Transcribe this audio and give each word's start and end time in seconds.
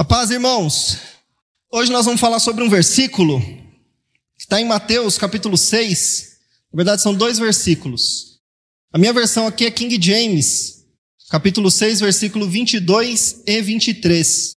A 0.00 0.04
paz, 0.04 0.30
irmãos. 0.30 0.96
Hoje 1.70 1.92
nós 1.92 2.06
vamos 2.06 2.22
falar 2.22 2.38
sobre 2.38 2.64
um 2.64 2.70
versículo 2.70 3.38
que 3.38 4.44
está 4.44 4.58
em 4.58 4.64
Mateus 4.64 5.18
capítulo 5.18 5.58
6. 5.58 6.38
Na 6.72 6.76
verdade, 6.78 7.02
são 7.02 7.14
dois 7.14 7.38
versículos. 7.38 8.40
A 8.94 8.96
minha 8.96 9.12
versão 9.12 9.46
aqui 9.46 9.66
é 9.66 9.70
King 9.70 10.00
James, 10.00 10.86
capítulo 11.28 11.70
6, 11.70 12.00
versículo 12.00 12.48
22 12.48 13.42
e 13.46 13.60
23. 13.60 14.54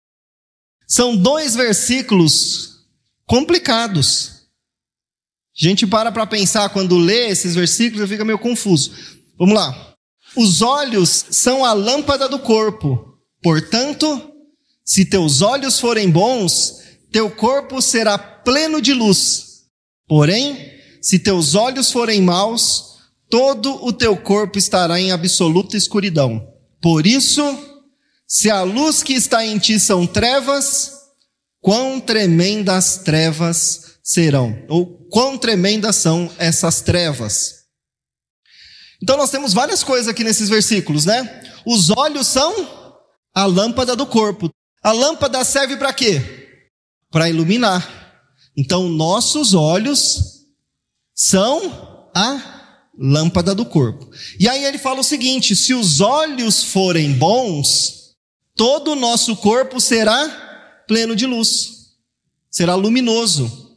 São 0.86 1.16
dois 1.16 1.54
versículos 1.54 2.84
complicados. 3.24 4.42
A 5.58 5.64
gente 5.66 5.86
para 5.86 6.12
para 6.12 6.26
pensar 6.26 6.68
quando 6.68 6.98
lê 6.98 7.28
esses 7.30 7.54
versículos 7.54 8.10
fica 8.10 8.26
meio 8.26 8.38
confuso. 8.38 8.92
Vamos 9.38 9.54
lá. 9.54 9.94
Os 10.36 10.60
olhos 10.60 11.24
são 11.30 11.64
a 11.64 11.72
lâmpada 11.72 12.28
do 12.28 12.40
corpo. 12.40 13.18
Portanto, 13.42 14.29
se 14.90 15.04
teus 15.04 15.40
olhos 15.40 15.78
forem 15.78 16.10
bons, 16.10 16.82
teu 17.12 17.30
corpo 17.30 17.80
será 17.80 18.18
pleno 18.18 18.82
de 18.82 18.92
luz. 18.92 19.60
Porém, 20.08 20.58
se 21.00 21.20
teus 21.20 21.54
olhos 21.54 21.92
forem 21.92 22.20
maus, 22.20 22.96
todo 23.30 23.72
o 23.86 23.92
teu 23.92 24.16
corpo 24.16 24.58
estará 24.58 25.00
em 25.00 25.12
absoluta 25.12 25.76
escuridão. 25.76 26.44
Por 26.82 27.06
isso, 27.06 27.40
se 28.26 28.50
a 28.50 28.62
luz 28.62 29.00
que 29.00 29.12
está 29.12 29.46
em 29.46 29.60
ti 29.60 29.78
são 29.78 30.08
trevas, 30.08 30.90
quão 31.60 32.00
tremendas 32.00 32.96
trevas 32.96 34.00
serão, 34.02 34.60
ou 34.68 35.06
quão 35.08 35.38
tremendas 35.38 35.94
são 35.94 36.28
essas 36.36 36.80
trevas. 36.80 37.60
Então 39.00 39.16
nós 39.16 39.30
temos 39.30 39.52
várias 39.52 39.84
coisas 39.84 40.08
aqui 40.08 40.24
nesses 40.24 40.48
versículos, 40.48 41.04
né? 41.04 41.44
Os 41.64 41.90
olhos 41.90 42.26
são 42.26 42.52
a 43.32 43.46
lâmpada 43.46 43.94
do 43.94 44.04
corpo. 44.04 44.50
A 44.82 44.92
lâmpada 44.92 45.44
serve 45.44 45.76
para 45.76 45.92
quê? 45.92 46.58
Para 47.10 47.28
iluminar. 47.28 48.00
Então, 48.56 48.88
nossos 48.88 49.54
olhos 49.54 50.46
são 51.14 52.10
a 52.14 52.60
lâmpada 52.98 53.54
do 53.54 53.64
corpo. 53.64 54.10
E 54.38 54.48
aí 54.48 54.64
ele 54.64 54.78
fala 54.78 55.00
o 55.00 55.04
seguinte: 55.04 55.54
se 55.54 55.74
os 55.74 56.00
olhos 56.00 56.64
forem 56.64 57.12
bons, 57.12 58.14
todo 58.54 58.92
o 58.92 58.96
nosso 58.96 59.36
corpo 59.36 59.80
será 59.80 60.84
pleno 60.88 61.14
de 61.14 61.26
luz, 61.26 61.70
será 62.50 62.74
luminoso. 62.74 63.76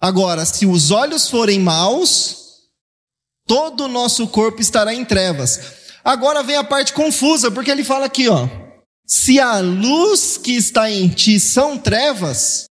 Agora, 0.00 0.46
se 0.46 0.64
os 0.64 0.90
olhos 0.90 1.28
forem 1.28 1.60
maus, 1.60 2.36
todo 3.46 3.84
o 3.84 3.88
nosso 3.88 4.26
corpo 4.28 4.60
estará 4.60 4.94
em 4.94 5.04
trevas. 5.04 5.60
Agora 6.02 6.42
vem 6.42 6.56
a 6.56 6.64
parte 6.64 6.92
confusa, 6.94 7.50
porque 7.50 7.70
ele 7.70 7.84
fala 7.84 8.06
aqui, 8.06 8.28
ó. 8.28 8.48
Se 9.12 9.40
a 9.40 9.58
luz 9.58 10.38
que 10.38 10.52
está 10.52 10.88
em 10.88 11.08
ti 11.08 11.40
são 11.40 11.76
trevas, 11.76 12.66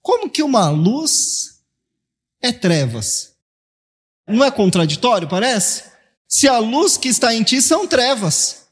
como 0.00 0.30
que 0.30 0.42
uma 0.42 0.70
luz 0.70 1.60
é 2.40 2.50
trevas? 2.50 3.34
Não 4.26 4.42
é 4.42 4.50
contraditório, 4.50 5.28
parece? 5.28 5.84
Se 6.26 6.48
a 6.48 6.56
luz 6.56 6.96
que 6.96 7.08
está 7.08 7.34
em 7.34 7.42
ti 7.42 7.60
são 7.60 7.86
trevas, 7.86 8.68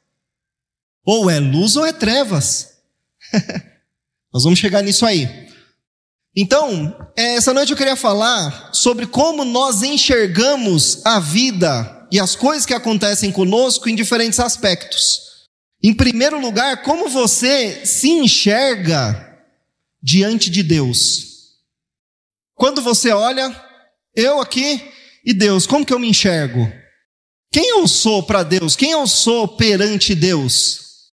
ou 1.04 1.28
é 1.28 1.38
luz 1.38 1.76
ou 1.76 1.84
é 1.84 1.92
trevas. 1.92 2.78
Nós 4.32 4.44
vamos 4.44 4.58
chegar 4.58 4.80
nisso 4.80 5.04
aí. 5.04 5.28
Então, 6.34 6.96
essa 7.14 7.52
noite 7.52 7.72
eu 7.72 7.76
queria 7.76 7.96
falar 7.96 8.70
sobre 8.72 9.06
como 9.06 9.44
nós 9.44 9.82
enxergamos 9.82 11.04
a 11.04 11.20
vida 11.20 12.08
e 12.10 12.18
as 12.18 12.34
coisas 12.34 12.64
que 12.64 12.72
acontecem 12.72 13.30
conosco 13.30 13.90
em 13.90 13.94
diferentes 13.94 14.40
aspectos. 14.40 15.30
Em 15.82 15.94
primeiro 15.94 16.38
lugar, 16.38 16.82
como 16.82 17.08
você 17.08 17.86
se 17.86 18.10
enxerga 18.10 19.38
diante 20.02 20.50
de 20.50 20.62
Deus? 20.62 21.56
Quando 22.54 22.82
você 22.82 23.10
olha, 23.10 23.50
eu 24.14 24.40
aqui 24.40 24.92
e 25.24 25.32
Deus, 25.32 25.66
como 25.66 25.84
que 25.84 25.92
eu 25.92 25.98
me 25.98 26.08
enxergo? 26.08 26.70
Quem 27.50 27.70
eu 27.70 27.88
sou 27.88 28.22
para 28.22 28.42
Deus? 28.42 28.76
Quem 28.76 28.90
eu 28.90 29.06
sou 29.06 29.48
perante 29.48 30.14
Deus? 30.14 31.10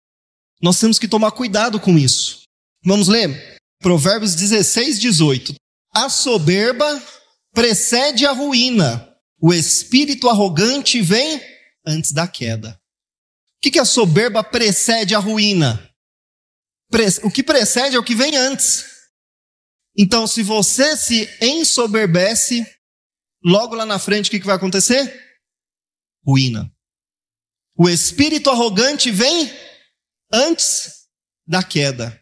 Nós 0.62 0.80
temos 0.80 0.98
que 0.98 1.10
tomar 1.10 1.32
cuidado 1.32 1.78
com 1.78 1.98
isso. 1.98 2.44
Vamos 2.86 3.10
ler? 3.10 3.58
Provérbios 3.82 4.34
16, 4.34 4.98
18. 4.98 5.56
A 5.94 6.08
soberba 6.08 7.04
precede 7.54 8.26
a 8.26 8.32
ruína, 8.32 9.10
o 9.40 9.54
espírito 9.54 10.30
arrogante 10.30 11.02
vem 11.02 11.42
antes 11.86 12.14
da 12.14 12.28
queda 12.28 12.82
que, 13.64 13.72
que 13.72 13.80
a 13.80 13.86
soberba 13.86 14.44
precede 14.44 15.16
a 15.16 15.20
ruína? 15.20 15.90
O 17.24 17.32
que 17.32 17.42
precede 17.42 17.96
é 17.96 18.00
o 18.00 18.04
que 18.04 18.14
vem 18.14 18.36
antes. 18.36 18.86
Então, 19.98 20.28
se 20.28 20.44
você 20.44 20.98
se 20.98 21.30
ensoberbece, 21.42 22.68
logo 23.42 23.74
lá 23.74 23.86
na 23.86 23.98
frente, 23.98 24.28
o 24.28 24.32
que, 24.32 24.40
que 24.40 24.46
vai 24.46 24.58
acontecer? 24.58 25.18
Ruína. 26.28 26.70
O 27.76 27.88
espírito 27.88 28.50
arrogante 28.50 29.10
vem 29.10 29.50
antes 30.32 31.08
da 31.48 31.64
queda. 31.64 32.22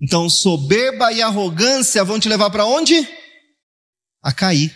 Então, 0.00 0.30
soberba 0.30 1.12
e 1.12 1.20
arrogância 1.20 2.04
vão 2.04 2.20
te 2.20 2.28
levar 2.28 2.50
para 2.50 2.64
onde? 2.64 2.96
A 4.22 4.32
cair. 4.32 4.74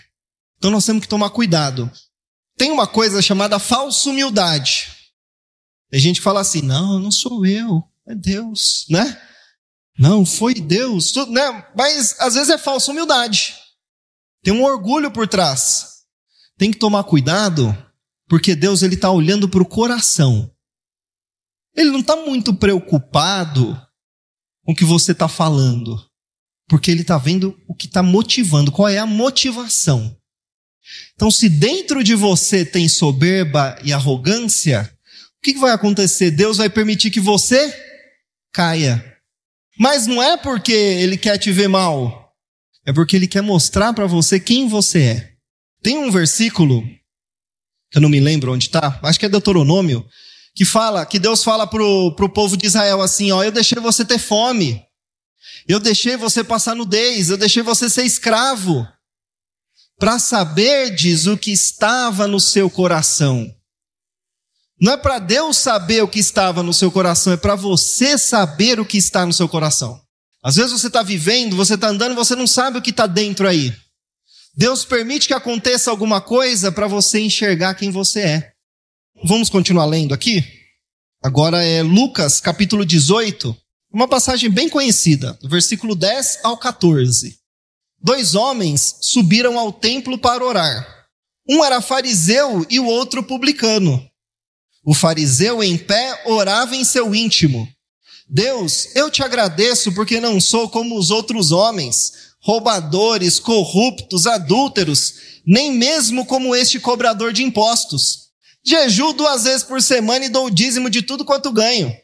Então, 0.58 0.72
nós 0.72 0.84
temos 0.84 1.02
que 1.02 1.08
tomar 1.08 1.30
cuidado. 1.30 1.90
Tem 2.58 2.72
uma 2.72 2.86
coisa 2.86 3.22
chamada 3.22 3.60
falsa 3.60 4.10
humildade. 4.10 4.93
Tem 5.94 6.00
gente 6.00 6.16
que 6.16 6.24
fala 6.24 6.40
assim: 6.40 6.60
não, 6.60 6.98
não 6.98 7.12
sou 7.12 7.46
eu, 7.46 7.80
é 8.04 8.16
Deus, 8.16 8.84
né? 8.90 9.16
Não, 9.96 10.26
foi 10.26 10.52
Deus, 10.52 11.12
tudo, 11.12 11.30
né? 11.30 11.68
Mas 11.76 12.16
às 12.18 12.34
vezes 12.34 12.50
é 12.50 12.58
falsa 12.58 12.90
humildade. 12.90 13.54
Tem 14.42 14.52
um 14.52 14.64
orgulho 14.64 15.12
por 15.12 15.28
trás. 15.28 16.02
Tem 16.58 16.72
que 16.72 16.80
tomar 16.80 17.04
cuidado, 17.04 17.78
porque 18.28 18.56
Deus 18.56 18.82
ele 18.82 18.96
está 18.96 19.08
olhando 19.08 19.48
para 19.48 19.62
o 19.62 19.68
coração. 19.68 20.50
Ele 21.76 21.92
não 21.92 22.00
está 22.00 22.16
muito 22.16 22.52
preocupado 22.52 23.80
com 24.64 24.72
o 24.72 24.74
que 24.74 24.84
você 24.84 25.12
está 25.12 25.28
falando, 25.28 25.96
porque 26.68 26.90
ele 26.90 27.02
está 27.02 27.18
vendo 27.18 27.56
o 27.68 27.74
que 27.76 27.86
está 27.86 28.02
motivando, 28.02 28.72
qual 28.72 28.88
é 28.88 28.98
a 28.98 29.06
motivação. 29.06 30.20
Então, 31.14 31.30
se 31.30 31.48
dentro 31.48 32.02
de 32.02 32.16
você 32.16 32.64
tem 32.64 32.88
soberba 32.88 33.78
e 33.84 33.92
arrogância, 33.92 34.92
que, 35.44 35.52
que 35.52 35.60
vai 35.60 35.72
acontecer? 35.72 36.30
Deus 36.30 36.56
vai 36.56 36.70
permitir 36.70 37.10
que 37.10 37.20
você 37.20 37.72
caia. 38.52 39.04
Mas 39.78 40.06
não 40.06 40.22
é 40.22 40.36
porque 40.36 40.72
Ele 40.72 41.18
quer 41.18 41.36
te 41.36 41.52
ver 41.52 41.68
mal, 41.68 42.32
é 42.86 42.92
porque 42.92 43.14
Ele 43.14 43.28
quer 43.28 43.42
mostrar 43.42 43.92
para 43.92 44.06
você 44.06 44.40
quem 44.40 44.66
você 44.66 45.02
é. 45.02 45.34
Tem 45.82 45.98
um 45.98 46.10
versículo, 46.10 46.82
que 47.90 47.98
eu 47.98 48.00
não 48.00 48.08
me 48.08 48.20
lembro 48.20 48.52
onde 48.52 48.66
está, 48.66 48.98
acho 49.02 49.20
que 49.20 49.26
é 49.26 49.28
Deuteronômio, 49.28 50.06
que 50.54 50.64
fala, 50.64 51.04
que 51.04 51.18
Deus 51.18 51.44
fala 51.44 51.66
pro, 51.66 52.14
pro 52.14 52.28
povo 52.28 52.56
de 52.56 52.66
Israel 52.66 53.02
assim, 53.02 53.30
ó, 53.30 53.42
eu 53.44 53.52
deixei 53.52 53.80
você 53.80 54.04
ter 54.04 54.18
fome, 54.18 54.82
eu 55.68 55.78
deixei 55.78 56.16
você 56.16 56.42
passar 56.42 56.74
nudez, 56.74 57.28
eu 57.28 57.36
deixei 57.36 57.62
você 57.62 57.90
ser 57.90 58.04
escravo, 58.04 58.86
para 59.98 60.18
saberdes 60.18 61.26
o 61.26 61.36
que 61.36 61.52
estava 61.52 62.26
no 62.26 62.40
seu 62.40 62.70
coração. 62.70 63.52
Não 64.84 64.92
é 64.92 64.96
para 64.98 65.18
Deus 65.18 65.56
saber 65.56 66.02
o 66.02 66.08
que 66.08 66.18
estava 66.18 66.62
no 66.62 66.74
seu 66.74 66.92
coração, 66.92 67.32
é 67.32 67.38
para 67.38 67.54
você 67.54 68.18
saber 68.18 68.78
o 68.78 68.84
que 68.84 68.98
está 68.98 69.24
no 69.24 69.32
seu 69.32 69.48
coração. 69.48 69.98
Às 70.42 70.56
vezes 70.56 70.72
você 70.72 70.88
está 70.88 71.02
vivendo, 71.02 71.56
você 71.56 71.72
está 71.72 71.88
andando 71.88 72.14
você 72.14 72.36
não 72.36 72.46
sabe 72.46 72.76
o 72.76 72.82
que 72.82 72.90
está 72.90 73.06
dentro 73.06 73.48
aí. 73.48 73.74
Deus 74.54 74.84
permite 74.84 75.26
que 75.26 75.32
aconteça 75.32 75.90
alguma 75.90 76.20
coisa 76.20 76.70
para 76.70 76.86
você 76.86 77.18
enxergar 77.18 77.76
quem 77.76 77.90
você 77.90 78.20
é. 78.20 78.52
Vamos 79.24 79.48
continuar 79.48 79.86
lendo 79.86 80.12
aqui? 80.12 80.44
Agora 81.22 81.64
é 81.64 81.82
Lucas 81.82 82.38
capítulo 82.38 82.84
18, 82.84 83.56
uma 83.90 84.06
passagem 84.06 84.50
bem 84.50 84.68
conhecida, 84.68 85.32
do 85.40 85.48
versículo 85.48 85.94
10 85.94 86.40
ao 86.44 86.58
14. 86.58 87.38
Dois 88.02 88.34
homens 88.34 88.98
subiram 89.00 89.58
ao 89.58 89.72
templo 89.72 90.18
para 90.18 90.44
orar. 90.44 91.06
Um 91.48 91.64
era 91.64 91.80
fariseu 91.80 92.66
e 92.68 92.78
o 92.78 92.84
outro 92.84 93.22
publicano. 93.22 94.06
O 94.84 94.92
fariseu 94.92 95.62
em 95.62 95.78
pé 95.78 96.22
orava 96.26 96.76
em 96.76 96.84
seu 96.84 97.14
íntimo: 97.14 97.66
Deus, 98.28 98.94
eu 98.94 99.10
te 99.10 99.22
agradeço 99.22 99.92
porque 99.92 100.20
não 100.20 100.40
sou 100.40 100.68
como 100.68 100.98
os 100.98 101.10
outros 101.10 101.52
homens, 101.52 102.12
roubadores, 102.40 103.38
corruptos, 103.38 104.26
adúlteros, 104.26 105.14
nem 105.46 105.72
mesmo 105.72 106.26
como 106.26 106.54
este 106.54 106.78
cobrador 106.78 107.32
de 107.32 107.42
impostos. 107.42 108.24
Jejuo 108.66 109.12
duas 109.12 109.44
vezes 109.44 109.62
por 109.62 109.80
semana 109.82 110.24
e 110.24 110.30
dou 110.30 110.46
o 110.46 110.50
dízimo 110.50 110.88
de 110.88 111.02
tudo 111.02 111.24
quanto 111.24 111.52
ganho. 111.52 111.94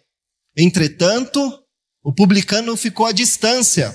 Entretanto, 0.56 1.40
o 2.02 2.12
publicano 2.12 2.76
ficou 2.76 3.06
à 3.06 3.12
distância. 3.12 3.94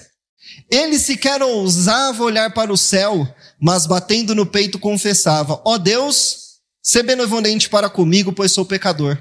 Ele 0.69 0.97
sequer 0.97 1.41
ousava 1.41 2.23
olhar 2.23 2.53
para 2.53 2.71
o 2.71 2.77
céu, 2.77 3.27
mas 3.59 3.85
batendo 3.85 4.35
no 4.35 4.45
peito 4.45 4.79
confessava: 4.79 5.61
Ó 5.65 5.73
oh 5.73 5.77
Deus, 5.77 6.44
Ser 6.85 7.01
benevolente 7.01 7.67
para 7.67 7.89
comigo, 7.89 8.31
pois 8.31 8.51
sou 8.51 8.63
pecador. 8.63 9.19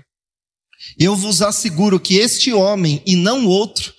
Eu 0.98 1.16
vos 1.16 1.40
asseguro 1.40 1.98
que 1.98 2.16
este 2.16 2.52
homem, 2.52 3.02
e 3.06 3.16
não 3.16 3.46
outro, 3.46 3.94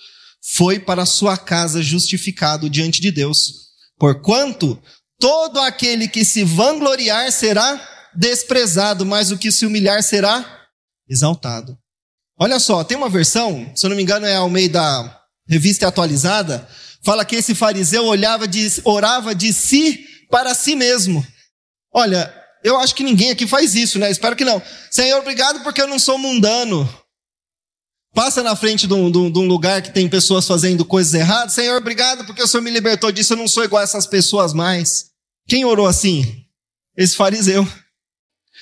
foi 0.54 0.78
para 0.78 1.04
sua 1.04 1.36
casa 1.36 1.82
justificado 1.82 2.70
diante 2.70 3.00
de 3.00 3.10
Deus. 3.10 3.66
Porquanto 3.98 4.80
todo 5.18 5.58
aquele 5.58 6.06
que 6.06 6.24
se 6.24 6.44
vangloriar 6.44 7.32
será 7.32 7.84
desprezado, 8.14 9.04
mas 9.04 9.32
o 9.32 9.38
que 9.38 9.50
se 9.50 9.66
humilhar 9.66 10.00
será 10.00 10.64
exaltado. 11.08 11.76
Olha 12.38 12.60
só, 12.60 12.84
tem 12.84 12.96
uma 12.96 13.08
versão, 13.08 13.72
se 13.74 13.84
eu 13.84 13.90
não 13.90 13.96
me 13.96 14.02
engano 14.04 14.26
é 14.26 14.36
ao 14.36 14.48
meio 14.48 14.70
da 14.70 15.20
revista 15.48 15.88
atualizada, 15.88 16.68
fala 17.02 17.24
que 17.24 17.34
esse 17.34 17.52
fariseu 17.52 18.04
olhava 18.04 18.46
de, 18.46 18.80
orava 18.84 19.34
de 19.34 19.52
si 19.52 20.06
para 20.30 20.54
si 20.54 20.76
mesmo. 20.76 21.26
Olha, 21.92 22.32
eu 22.66 22.76
acho 22.78 22.96
que 22.96 23.04
ninguém 23.04 23.30
aqui 23.30 23.46
faz 23.46 23.76
isso, 23.76 23.96
né? 23.96 24.10
Espero 24.10 24.34
que 24.34 24.44
não. 24.44 24.60
Senhor, 24.90 25.20
obrigado 25.20 25.62
porque 25.62 25.80
eu 25.80 25.86
não 25.86 26.00
sou 26.00 26.18
mundano. 26.18 26.88
Passa 28.12 28.42
na 28.42 28.56
frente 28.56 28.88
de 28.88 28.92
um, 28.92 29.08
de 29.08 29.38
um, 29.38 29.46
lugar 29.46 29.80
que 29.82 29.92
tem 29.92 30.08
pessoas 30.08 30.48
fazendo 30.48 30.84
coisas 30.84 31.14
erradas. 31.14 31.54
Senhor, 31.54 31.76
obrigado 31.76 32.24
porque 32.26 32.42
o 32.42 32.46
Senhor 32.46 32.62
me 32.64 32.70
libertou 32.72 33.12
disso. 33.12 33.34
Eu 33.34 33.36
não 33.36 33.46
sou 33.46 33.62
igual 33.62 33.82
a 33.82 33.84
essas 33.84 34.04
pessoas 34.04 34.52
mais. 34.52 35.10
Quem 35.46 35.64
orou 35.64 35.86
assim? 35.86 36.44
Esse 36.96 37.14
fariseu. 37.14 37.64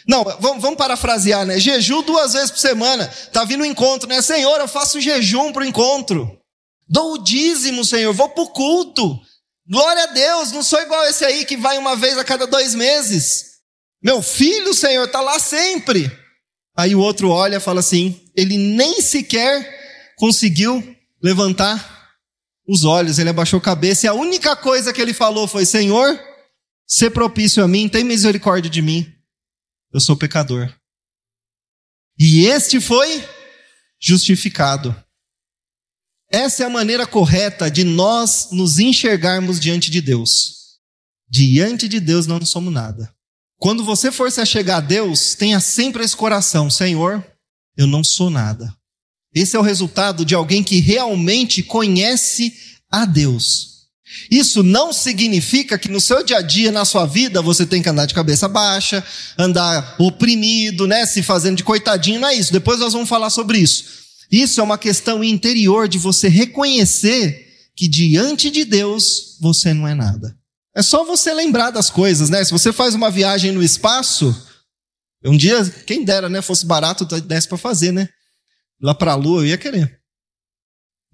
Não, 0.07 0.23
vamos, 0.23 0.61
vamos 0.61 0.77
parafrasear, 0.77 1.47
né? 1.47 1.59
Jejum 1.59 2.03
duas 2.03 2.35
vezes 2.35 2.51
por 2.51 2.59
semana. 2.59 3.07
Tá 3.33 3.43
vindo 3.45 3.63
um 3.63 3.67
encontro, 3.67 4.07
né? 4.07 4.21
Senhor, 4.21 4.61
eu 4.61 4.69
faço 4.69 5.01
jejum 5.01 5.51
para 5.51 5.63
o 5.63 5.67
encontro. 5.67 6.39
Dou 6.87 7.15
o 7.15 7.25
dízimo, 7.25 7.87
Senhor. 7.87 8.13
Vou 8.13 8.29
para 8.29 8.45
o 8.45 8.51
culto. 8.51 9.19
Glória 9.67 10.03
a 10.03 10.09
Deus. 10.09 10.53
Não 10.53 10.63
sou 10.63 10.83
igual 10.83 11.07
esse 11.07 11.25
aí 11.25 11.47
que 11.47 11.57
vai 11.57 11.79
uma 11.79 11.97
vez 11.97 12.19
a 12.19 12.25
cada 12.25 12.47
dois 12.47 12.75
meses. 12.75 13.54
Meu 14.05 14.21
filho, 14.21 14.75
Senhor, 14.75 15.07
está 15.07 15.23
lá 15.23 15.39
sempre. 15.39 16.13
Aí 16.77 16.95
o 16.95 17.01
outro 17.01 17.31
olha 17.31 17.57
e 17.57 17.61
fala 17.61 17.81
assim: 17.81 18.21
ele 18.37 18.59
nem 18.59 19.01
sequer 19.01 20.15
conseguiu 20.17 20.97
levantar 21.23 21.93
os 22.69 22.85
olhos, 22.85 23.19
ele 23.19 23.31
abaixou 23.31 23.59
a 23.59 23.63
cabeça 23.63 24.07
e 24.07 24.09
a 24.09 24.15
única 24.15 24.55
coisa 24.55 24.93
que 24.93 25.01
ele 25.01 25.15
falou 25.15 25.49
foi: 25.49 25.65
Senhor, 25.65 26.21
se 26.87 27.09
propício 27.09 27.65
a 27.65 27.69
mim, 27.69 27.89
tem 27.89 28.05
misericórdia 28.05 28.71
de 28.71 28.83
mim, 28.83 29.11
eu 29.93 30.01
sou 30.01 30.17
pecador. 30.17 30.71
E 32.19 32.47
este 32.47 32.81
foi 32.81 33.27
justificado. 34.01 34.95
Essa 36.31 36.65
é 36.65 36.67
a 36.67 36.71
maneira 36.71 37.07
correta 37.07 37.71
de 37.71 37.85
nós 37.85 38.51
nos 38.51 38.79
enxergarmos 38.79 39.59
diante 39.59 39.91
de 39.91 40.01
Deus. 40.01 40.79
Diante 41.29 41.89
de 41.89 42.01
Deus 42.01 42.27
não 42.27 42.45
somos 42.45 42.73
nada. 42.73 43.15
Quando 43.59 43.85
você 43.85 44.13
for 44.13 44.31
se 44.31 44.41
achegar 44.41 44.79
a 44.79 44.81
Deus, 44.81 45.35
tenha 45.35 45.61
sempre 45.61 46.05
esse 46.05 46.17
coração: 46.17 46.71
Senhor, 46.71 47.25
eu 47.77 47.87
não 47.87 48.05
sou 48.05 48.31
nada. 48.31 48.75
Esse 49.35 49.57
é 49.57 49.59
o 49.59 49.63
resultado 49.63 50.25
de 50.25 50.35
alguém 50.35 50.63
que 50.63 50.79
realmente 50.79 51.63
conhece 51.63 52.55
a 52.91 53.05
Deus. 53.05 53.75
Isso 54.31 54.63
não 54.63 54.93
significa 54.93 55.77
que 55.77 55.89
no 55.89 56.01
seu 56.01 56.23
dia 56.23 56.39
a 56.39 56.43
dia, 56.43 56.71
na 56.71 56.85
sua 56.85 57.05
vida, 57.05 57.43
você 57.43 57.67
tem 57.67 57.83
que 57.83 57.89
andar 57.89 58.07
de 58.07 58.15
cabeça 58.15 58.49
baixa, 58.49 59.05
andar 59.37 59.97
oprimido, 59.99 60.87
né, 60.87 61.05
se 61.05 61.23
fazendo 61.23 61.57
de 61.57 61.65
coitadinho, 61.65 62.21
não 62.21 62.29
é 62.29 62.35
isso. 62.35 62.53
Depois 62.53 62.79
nós 62.79 62.93
vamos 62.93 63.09
falar 63.09 63.31
sobre 63.31 63.59
isso. 63.59 63.85
Isso 64.31 64.61
é 64.61 64.65
uma 64.65 64.79
questão 64.79 65.25
interior 65.25 65.89
de 65.89 65.99
você 65.99 66.29
reconhecer 66.29 67.49
que 67.77 67.89
diante 67.89 68.51
de 68.51 68.65
Deus 68.65 69.37
você 69.41 69.75
não 69.75 69.89
é 69.89 69.95
nada. 69.95 70.37
É 70.75 70.83
só 70.83 71.05
você 71.05 71.33
lembrar 71.33 71.71
das 71.71 71.89
coisas, 71.89 72.29
né? 72.29 72.45
Se 72.45 72.51
você 72.51 72.73
faz 72.73 72.95
uma 72.95 73.11
viagem 73.11 73.53
no 73.53 73.63
espaço, 73.63 74.35
um 75.25 75.37
dia, 75.37 75.65
quem 75.87 76.05
dera, 76.05 76.29
né? 76.29 76.43
Fosse 76.43 76.67
barato, 76.67 77.05
desse 77.21 77.49
para 77.49 77.57
fazer, 77.57 77.93
né? 77.93 78.09
Lá 78.81 78.95
para 78.95 79.13
a 79.13 79.17
Lua, 79.17 79.43
eu 79.43 79.47
ia 79.47 79.59
querer. 79.59 80.01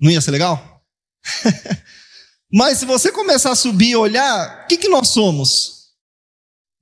Não 0.00 0.10
ia 0.10 0.20
ser 0.20 0.30
legal? 0.30 0.82
Mas 2.52 2.78
se 2.78 2.86
você 2.86 3.12
começar 3.12 3.52
a 3.52 3.56
subir 3.56 3.90
e 3.90 3.96
olhar, 3.96 4.64
o 4.64 4.66
que, 4.66 4.78
que 4.78 4.88
nós 4.88 5.08
somos? 5.08 5.80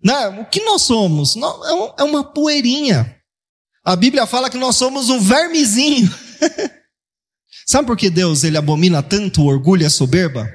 Né? 0.02 0.28
O 0.40 0.46
que 0.46 0.64
nós 0.64 0.82
somos? 0.82 1.36
É, 1.36 2.02
é 2.02 2.04
uma 2.04 2.24
poeirinha. 2.24 3.16
A 3.84 3.96
Bíblia 3.96 4.26
fala 4.26 4.48
que 4.48 4.56
nós 4.56 4.76
somos 4.76 5.10
um 5.10 5.20
vermezinho. 5.20 6.08
Sabe 7.66 7.86
por 7.86 7.96
que 7.96 8.08
Deus 8.08 8.44
ele 8.44 8.56
abomina 8.56 9.02
tanto 9.02 9.42
o 9.42 9.46
orgulho 9.46 9.82
e 9.82 9.86
a 9.86 9.90
soberba? 9.90 10.48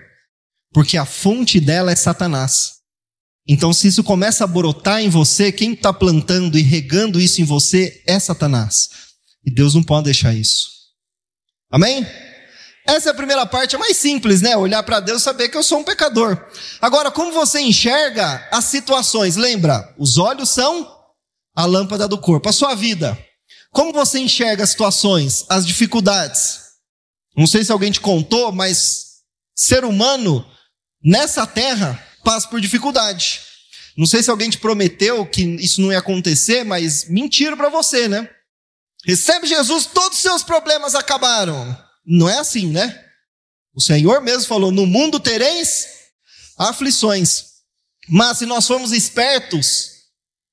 Porque 0.73 0.97
a 0.97 1.05
fonte 1.05 1.59
dela 1.59 1.91
é 1.91 1.95
Satanás. 1.95 2.73
Então, 3.47 3.73
se 3.73 3.87
isso 3.87 4.03
começa 4.03 4.43
a 4.43 4.47
brotar 4.47 5.01
em 5.01 5.09
você, 5.09 5.51
quem 5.51 5.73
está 5.73 5.93
plantando 5.93 6.57
e 6.57 6.61
regando 6.61 7.19
isso 7.19 7.41
em 7.41 7.45
você 7.45 8.01
é 8.07 8.17
Satanás. 8.17 8.89
E 9.45 9.51
Deus 9.51 9.75
não 9.75 9.83
pode 9.83 10.05
deixar 10.05 10.33
isso. 10.33 10.69
Amém? 11.69 12.05
Essa 12.85 13.09
é 13.09 13.11
a 13.11 13.15
primeira 13.15 13.45
parte, 13.45 13.75
é 13.75 13.77
mais 13.77 13.97
simples, 13.97 14.41
né? 14.41 14.57
Olhar 14.57 14.83
para 14.83 14.99
Deus 14.99 15.21
e 15.21 15.25
saber 15.25 15.49
que 15.49 15.57
eu 15.57 15.63
sou 15.63 15.79
um 15.79 15.83
pecador. 15.83 16.37
Agora, 16.81 17.11
como 17.11 17.31
você 17.31 17.59
enxerga 17.61 18.47
as 18.51 18.65
situações? 18.65 19.35
Lembra, 19.35 19.93
os 19.97 20.17
olhos 20.17 20.49
são 20.49 20.89
a 21.55 21.65
lâmpada 21.65 22.07
do 22.07 22.17
corpo, 22.17 22.49
a 22.49 22.53
sua 22.53 22.75
vida. 22.75 23.17
Como 23.71 23.93
você 23.93 24.19
enxerga 24.19 24.63
as 24.63 24.71
situações, 24.71 25.45
as 25.49 25.65
dificuldades? 25.65 26.59
Não 27.35 27.47
sei 27.47 27.63
se 27.63 27.71
alguém 27.71 27.91
te 27.91 28.01
contou, 28.01 28.51
mas 28.51 29.05
ser 29.55 29.85
humano 29.85 30.45
nessa 31.03 31.45
terra 31.45 32.01
passa 32.23 32.47
por 32.47 32.61
dificuldade. 32.61 33.41
Não 33.97 34.05
sei 34.05 34.23
se 34.23 34.29
alguém 34.29 34.49
te 34.49 34.57
prometeu 34.57 35.25
que 35.25 35.43
isso 35.43 35.81
não 35.81 35.91
ia 35.91 35.99
acontecer, 35.99 36.63
mas 36.63 37.07
mentira 37.07 37.55
para 37.55 37.69
você, 37.69 38.07
né? 38.07 38.29
Recebe 39.05 39.45
Jesus, 39.47 39.85
todos 39.85 40.17
os 40.17 40.21
seus 40.21 40.43
problemas 40.43 40.95
acabaram. 40.95 41.77
Não 42.05 42.29
é 42.29 42.39
assim, 42.39 42.67
né? 42.67 43.03
O 43.75 43.81
Senhor 43.81 44.21
mesmo 44.21 44.47
falou: 44.47 44.71
no 44.71 44.85
mundo 44.85 45.19
tereis 45.19 45.87
aflições. 46.57 47.53
Mas 48.07 48.39
se 48.39 48.45
nós 48.45 48.67
formos 48.67 48.91
espertos, 48.91 49.91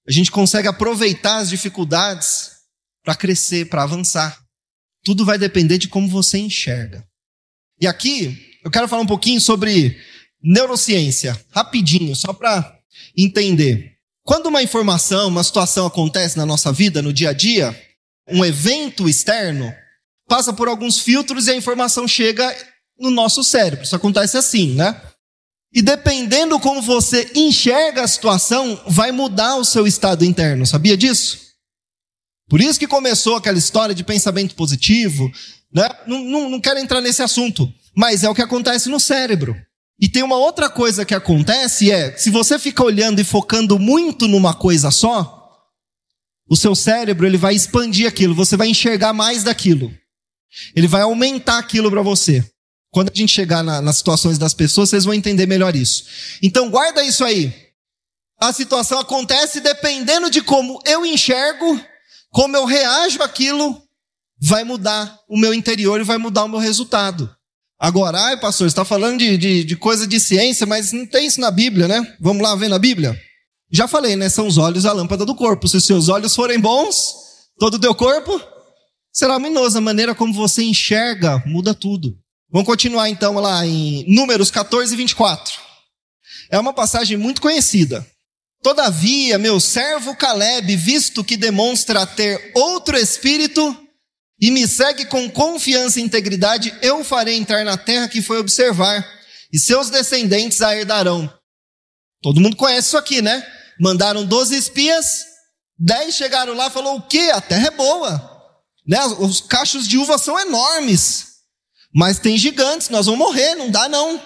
a 0.07 0.13
gente 0.13 0.31
consegue 0.31 0.69
aproveitar 0.69 1.39
as 1.39 1.51
dificuldades 1.51 2.53
para 3.03 3.15
crescer, 3.15 3.69
para 3.69 3.83
avançar. 3.83 4.39
Tudo 5.05 5.25
vai 5.25 5.39
depender 5.39 5.79
de 5.79 5.89
como 5.89 6.09
você 6.09 6.39
enxerga. 6.39 7.05
E 7.81 7.87
aqui 7.87 8.59
eu 8.63 8.71
quero 8.71 8.87
falar 8.87 9.03
um 9.03 9.07
pouquinho 9.07 9.41
sobre 9.41 9.99
Neurociência, 10.43 11.39
rapidinho, 11.51 12.15
só 12.17 12.33
para 12.33 12.79
entender. 13.17 13.97
Quando 14.25 14.47
uma 14.47 14.63
informação, 14.63 15.29
uma 15.29 15.45
situação 15.45 15.87
acontece 15.87 16.37
na 16.37 16.47
nossa 16.47 16.73
vida, 16.73 17.03
no 17.03 17.13
dia 17.13 17.31
a 17.31 17.33
dia, 17.33 17.79
um 18.29 18.45
evento 18.45 19.09
externo, 19.09 19.73
passa 20.29 20.53
por 20.53 20.69
alguns 20.69 20.99
filtros 20.99 21.47
e 21.47 21.51
a 21.51 21.57
informação 21.57 22.07
chega 22.07 22.57
no 22.99 23.11
nosso 23.11 23.43
cérebro. 23.43 23.85
Isso 23.85 23.97
acontece 23.97 24.37
assim, 24.37 24.75
né? 24.75 25.01
E 25.73 25.83
dependendo 25.83 26.59
como 26.59 26.83
você 26.83 27.31
enxerga 27.35 28.03
a 28.03 28.09
situação, 28.09 28.81
vai 28.87 29.13
mudar 29.13 29.57
o 29.57 29.65
seu 29.65 29.87
estado 29.87 30.25
interno. 30.25 30.67
Sabia 30.67 30.97
disso? 30.97 31.51
Por 32.49 32.61
isso 32.61 32.79
que 32.79 32.89
começou 32.89 33.37
aquela 33.37 33.59
história 33.59 33.95
de 33.95 34.03
pensamento 34.03 34.57
positivo. 34.57 35.31
Né? 35.73 35.89
Não, 36.07 36.25
não, 36.25 36.51
não 36.51 36.61
quero 36.61 36.81
entrar 36.81 37.01
nesse 37.01 37.23
assunto, 37.23 37.73
mas 37.95 38.25
é 38.25 38.29
o 38.29 38.35
que 38.35 38.43
acontece 38.43 38.89
no 38.89 38.99
cérebro. 38.99 39.57
E 40.01 40.09
tem 40.09 40.23
uma 40.23 40.37
outra 40.37 40.71
coisa 40.71 41.05
que 41.05 41.15
acontece 41.15 41.93
é, 41.93 42.17
se 42.17 42.31
você 42.31 42.59
fica 42.59 42.83
olhando 42.83 43.21
e 43.21 43.25
focando 43.25 43.79
muito 43.79 44.27
numa 44.27 44.55
coisa 44.55 44.91
só, 44.91 45.37
o 46.49 46.57
seu 46.57 46.75
cérebro 46.75 47.27
ele 47.27 47.37
vai 47.37 47.55
expandir 47.55 48.09
aquilo, 48.09 48.35
você 48.35 48.57
vai 48.57 48.69
enxergar 48.69 49.13
mais 49.13 49.45
daquilo. 49.45 49.95
Ele 50.75 50.89
vai 50.89 51.03
aumentar 51.03 51.59
aquilo 51.59 51.91
para 51.91 52.03
você. 52.03 52.45
Quando 52.91 53.13
a 53.15 53.17
gente 53.17 53.33
chegar 53.33 53.63
na, 53.63 53.81
nas 53.81 53.99
situações 53.99 54.39
das 54.39 54.55
pessoas, 54.55 54.89
vocês 54.89 55.05
vão 55.05 55.15
entender 55.15 55.47
melhor 55.47 55.77
isso. 55.77 56.05
Então 56.43 56.71
guarda 56.71 57.05
isso 57.05 57.25
aí. 57.25 57.55
A 58.41 58.53
situação 58.53 58.99
acontece 58.99 59.61
dependendo 59.61 60.31
de 60.31 60.43
como 60.43 60.81
eu 60.87 61.05
enxergo, 61.05 61.79
como 62.31 62.57
eu 62.57 62.65
reajo 62.65 63.23
àquilo, 63.23 63.81
vai 64.41 64.65
mudar 64.65 65.21
o 65.29 65.39
meu 65.39 65.53
interior 65.53 66.01
e 66.01 66.05
vai 66.05 66.17
mudar 66.17 66.45
o 66.45 66.49
meu 66.49 66.59
resultado. 66.59 67.33
Agora, 67.81 68.21
ai, 68.21 68.39
pastor, 68.39 68.67
está 68.67 68.85
falando 68.85 69.19
de, 69.19 69.39
de, 69.39 69.65
de, 69.65 69.75
coisa 69.75 70.07
de 70.07 70.21
ciência, 70.21 70.67
mas 70.67 70.93
não 70.93 71.07
tem 71.07 71.27
isso 71.27 71.41
na 71.41 71.51
Bíblia, 71.51 71.89
né? 71.89 72.15
Vamos 72.21 72.43
lá 72.43 72.55
ver 72.55 72.69
na 72.69 72.79
Bíblia? 72.79 73.19
Já 73.73 73.89
falei, 73.89 74.17
né? 74.17 74.29
São 74.29 74.47
os 74.47 74.59
olhos 74.59 74.85
a 74.85 74.93
lâmpada 74.93 75.25
do 75.25 75.35
corpo. 75.35 75.67
Se 75.67 75.79
os 75.79 75.85
seus 75.85 76.11
olhos 76.11 76.37
forem 76.37 76.61
bons, 76.61 77.15
todo 77.59 77.75
o 77.75 77.79
teu 77.79 77.95
corpo 77.95 78.39
será 79.11 79.37
luminoso. 79.37 79.79
A 79.79 79.81
maneira 79.81 80.15
como 80.15 80.35
você 80.35 80.63
enxerga 80.63 81.43
muda 81.47 81.73
tudo. 81.73 82.15
Vamos 82.53 82.67
continuar 82.67 83.09
então 83.09 83.35
lá 83.35 83.65
em 83.67 84.05
Números 84.07 84.51
14 84.51 84.93
e 84.93 84.97
24. 84.99 85.55
É 86.51 86.59
uma 86.59 86.75
passagem 86.75 87.17
muito 87.17 87.41
conhecida. 87.41 88.07
Todavia, 88.63 89.39
meu 89.39 89.59
servo 89.59 90.15
Caleb, 90.15 90.77
visto 90.77 91.25
que 91.25 91.35
demonstra 91.35 92.05
ter 92.05 92.53
outro 92.55 92.99
espírito, 92.99 93.75
e 94.41 94.51
me 94.51 94.67
segue 94.67 95.05
com 95.05 95.31
confiança 95.31 96.01
e 96.01 96.03
integridade, 96.03 96.75
eu 96.81 97.05
farei 97.05 97.37
entrar 97.37 97.65
na 97.65 97.77
terra 97.77 98.09
que 98.09 98.23
foi 98.23 98.39
observar, 98.39 99.07
e 99.53 99.59
seus 99.59 99.91
descendentes 99.91 100.63
a 100.63 100.75
herdarão. 100.75 101.33
Todo 102.23 102.41
mundo 102.41 102.57
conhece 102.57 102.89
isso 102.89 102.97
aqui, 102.97 103.21
né? 103.21 103.47
Mandaram 103.79 104.25
12 104.25 104.57
espias, 104.57 105.25
10 105.79 106.15
chegaram 106.15 106.55
lá 106.55 106.69
e 106.69 106.71
falou: 106.71 106.97
o 106.97 107.03
quê? 107.03 107.31
A 107.35 107.41
terra 107.41 107.67
é 107.69 107.71
boa. 107.71 108.31
Né? 108.87 108.99
Os 109.19 109.41
cachos 109.41 109.87
de 109.87 109.99
uva 109.99 110.19
são 110.19 110.39
enormes. 110.39 111.27
Mas 111.95 112.19
tem 112.19 112.39
gigantes, 112.39 112.89
nós 112.89 113.07
vamos 113.07 113.19
morrer, 113.19 113.55
não 113.55 113.71
dá 113.71 113.89
não. 113.89 114.23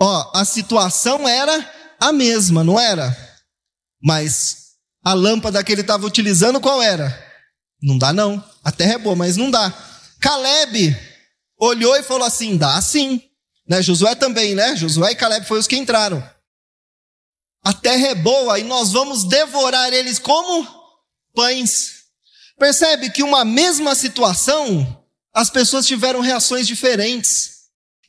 Ó, 0.00 0.32
a 0.34 0.44
situação 0.44 1.26
era 1.26 1.72
a 1.98 2.12
mesma, 2.12 2.62
não 2.62 2.78
era? 2.78 3.16
Mas 4.02 4.74
a 5.02 5.14
lâmpada 5.14 5.62
que 5.64 5.72
ele 5.72 5.80
estava 5.80 6.06
utilizando 6.06 6.60
qual 6.60 6.82
era? 6.82 7.27
Não 7.82 7.96
dá 7.96 8.12
não. 8.12 8.42
A 8.64 8.72
terra 8.72 8.94
é 8.94 8.98
boa, 8.98 9.14
mas 9.14 9.36
não 9.36 9.50
dá. 9.50 9.72
Caleb 10.20 10.96
olhou 11.58 11.96
e 11.96 12.02
falou 12.02 12.26
assim: 12.26 12.56
dá 12.56 12.80
sim. 12.80 13.22
Né? 13.68 13.82
Josué 13.82 14.14
também, 14.14 14.54
né? 14.54 14.74
Josué 14.76 15.12
e 15.12 15.16
Caleb 15.16 15.46
foram 15.46 15.60
os 15.60 15.66
que 15.66 15.76
entraram. 15.76 16.22
A 17.62 17.72
terra 17.72 18.08
é 18.08 18.14
boa 18.14 18.58
e 18.58 18.64
nós 18.64 18.92
vamos 18.92 19.24
devorar 19.24 19.92
eles 19.92 20.18
como 20.18 20.66
pães. 21.34 21.98
Percebe 22.58 23.10
que 23.10 23.22
uma 23.22 23.44
mesma 23.44 23.94
situação, 23.94 25.04
as 25.34 25.50
pessoas 25.50 25.86
tiveram 25.86 26.20
reações 26.20 26.66
diferentes. 26.66 27.58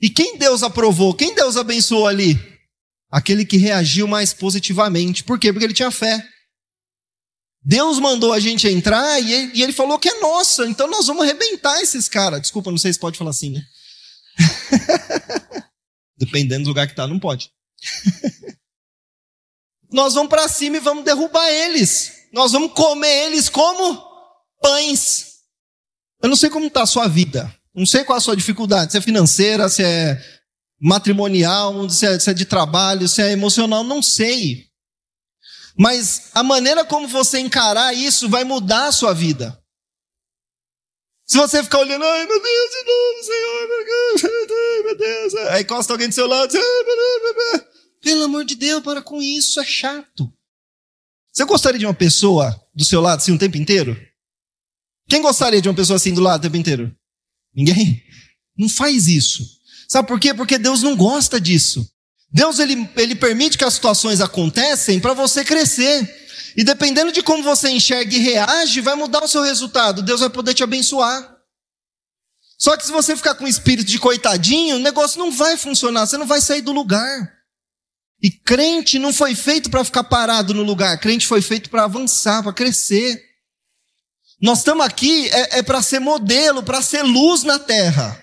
E 0.02 0.10
quem 0.10 0.38
Deus 0.38 0.64
aprovou? 0.64 1.14
Quem 1.14 1.36
Deus 1.36 1.58
abençoou 1.58 2.08
ali? 2.08 2.40
Aquele 3.12 3.46
que 3.46 3.58
reagiu 3.58 4.08
mais 4.08 4.34
positivamente. 4.34 5.24
Por 5.24 5.38
quê? 5.38 5.52
Porque 5.52 5.66
ele 5.66 5.74
tinha 5.74 5.92
fé. 5.92 6.26
Deus 7.62 8.00
mandou 8.00 8.32
a 8.32 8.40
gente 8.40 8.68
entrar 8.68 9.22
e 9.22 9.34
ele, 9.34 9.52
e 9.56 9.64
ele 9.64 9.74
falou 9.74 10.00
que 10.00 10.10
é 10.10 10.20
nossa, 10.20 10.66
então 10.66 10.88
nós 10.88 11.08
vamos 11.08 11.24
arrebentar 11.24 11.82
esses 11.82 12.08
caras. 12.08 12.42
Desculpa, 12.42 12.72
não 12.72 12.78
sei 12.78 12.94
se 12.94 13.00
pode 13.00 13.18
falar 13.18 13.32
assim, 13.32 13.52
né? 13.52 13.62
Dependendo 16.18 16.64
do 16.64 16.70
lugar 16.70 16.88
que 16.88 16.96
tá, 16.96 17.08
não 17.08 17.20
pode. 17.20 17.52
nós 19.92 20.14
vamos 20.14 20.30
para 20.30 20.48
cima 20.48 20.78
e 20.78 20.82
vamos 20.82 21.04
derrubar 21.04 21.50
eles. 21.50 22.20
Nós 22.32 22.52
vamos 22.52 22.74
comer 22.74 23.26
eles 23.26 23.50
como 23.50 24.04
pães. 24.62 25.40
Eu 26.22 26.30
não 26.30 26.36
sei 26.36 26.50
como 26.50 26.68
está 26.68 26.84
a 26.84 26.88
sua 26.88 27.08
vida. 27.08 27.54
Não 27.74 27.86
sei 27.86 28.04
qual 28.04 28.18
a 28.18 28.22
sua 28.22 28.36
dificuldade. 28.36 28.92
Se 28.92 28.98
é 28.98 29.02
financeira, 29.02 29.70
se 29.70 29.84
é 29.84 30.22
matrimonial, 30.80 31.90
se 31.90 32.06
é, 32.06 32.20
se 32.20 32.30
é 32.30 32.34
de 32.34 32.46
trabalho, 32.46 33.08
se 33.08 33.22
é 33.22 33.32
emocional. 33.32 33.84
Não 33.84 34.02
sei. 34.02 34.69
Mas 35.80 36.30
a 36.34 36.44
maneira 36.44 36.84
como 36.84 37.08
você 37.08 37.40
encarar 37.40 37.94
isso 37.94 38.28
vai 38.28 38.44
mudar 38.44 38.88
a 38.88 38.92
sua 38.92 39.14
vida. 39.14 39.58
Se 41.26 41.38
você 41.38 41.64
ficar 41.64 41.80
olhando, 41.80 42.04
ai 42.04 42.26
meu 42.26 42.42
Deus, 42.42 42.72
de 42.72 42.84
novo, 42.84 43.24
Senhor, 43.24 44.84
meu 44.84 44.98
Deus, 44.98 45.36
aí 45.52 45.62
encosta 45.62 45.94
alguém 45.94 46.10
do 46.10 46.16
seu 46.16 46.28
lado, 46.28 46.52
pelo 48.02 48.26
amor 48.26 48.44
de 48.44 48.56
Deus, 48.56 48.84
para 48.84 49.02
com 49.02 49.22
isso, 49.22 49.62
é 49.62 49.66
chato. 49.66 50.30
Você 51.32 51.46
gostaria 51.46 51.80
de 51.80 51.86
uma 51.86 51.94
pessoa 51.94 52.60
do 52.76 52.84
seu 52.84 53.00
lado 53.00 53.20
assim 53.20 53.32
o 53.32 53.40
tempo 53.40 53.56
inteiro? 53.56 53.96
Quem 55.08 55.22
gostaria 55.22 55.62
de 55.62 55.70
uma 55.70 55.76
pessoa 55.76 55.96
assim 55.96 56.14
do 56.14 56.20
lado 56.20 56.40
o 56.40 56.44
tempo 56.44 56.58
inteiro? 56.58 56.94
Ninguém? 57.56 58.04
Não 58.58 58.68
faz 58.68 59.08
isso. 59.08 59.46
Sabe 59.88 60.08
por 60.08 60.20
quê? 60.20 60.34
Porque 60.34 60.58
Deus 60.58 60.84
não 60.84 60.98
gosta 60.98 61.40
disso. 61.40 61.90
Deus 62.32 62.60
ele, 62.60 62.90
ele 62.96 63.16
permite 63.16 63.58
que 63.58 63.64
as 63.64 63.74
situações 63.74 64.22
acontecem 64.22 65.00
para 65.00 65.14
você 65.14 65.44
crescer. 65.44 66.18
E 66.56 66.64
dependendo 66.64 67.12
de 67.12 67.24
como 67.24 67.44
você 67.44 67.70
enxerga 67.70 68.16
e 68.16 68.20
reage, 68.20 68.82
vai 68.82 68.96
mudar 68.96 69.24
o 69.24 69.28
seu 69.28 69.42
resultado. 69.42 70.02
Deus 70.02 70.20
vai 70.20 70.30
poder 70.30 70.54
te 70.54 70.64
abençoar. 70.64 71.38
Só 72.58 72.76
que 72.76 72.86
se 72.86 72.92
você 72.92 73.16
ficar 73.16 73.36
com 73.36 73.46
o 73.46 73.48
espírito 73.48 73.88
de 73.88 73.98
coitadinho, 73.98 74.76
o 74.76 74.80
negócio 74.80 75.18
não 75.18 75.32
vai 75.32 75.56
funcionar, 75.56 76.06
você 76.06 76.18
não 76.18 76.28
vai 76.28 76.42
sair 76.42 76.62
do 76.62 76.74
lugar. 76.74 77.34
E 78.22 78.30
crente 78.30 79.00
não 79.00 79.14
foi 79.14 79.34
feito 79.34 79.70
para 79.70 79.84
ficar 79.84 80.04
parado 80.04 80.54
no 80.54 80.62
lugar, 80.62 81.00
crente 81.00 81.26
foi 81.26 81.42
feito 81.42 81.70
para 81.70 81.86
avançar, 81.86 82.44
para 82.44 82.52
crescer. 82.52 83.24
Nós 84.42 84.60
estamos 84.60 84.86
aqui 84.86 85.30
é, 85.30 85.60
é 85.60 85.64
para 85.64 85.82
ser 85.82 86.00
modelo, 86.00 86.62
para 86.62 86.82
ser 86.82 87.02
luz 87.02 87.44
na 87.44 87.58
terra. 87.58 88.22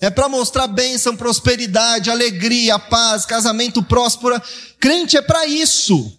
É 0.00 0.10
para 0.10 0.28
mostrar 0.28 0.66
bênção, 0.66 1.16
prosperidade, 1.16 2.10
alegria, 2.10 2.78
paz, 2.78 3.24
casamento 3.24 3.82
próspero. 3.82 4.40
Crente 4.78 5.16
é 5.16 5.22
para 5.22 5.46
isso. 5.46 6.18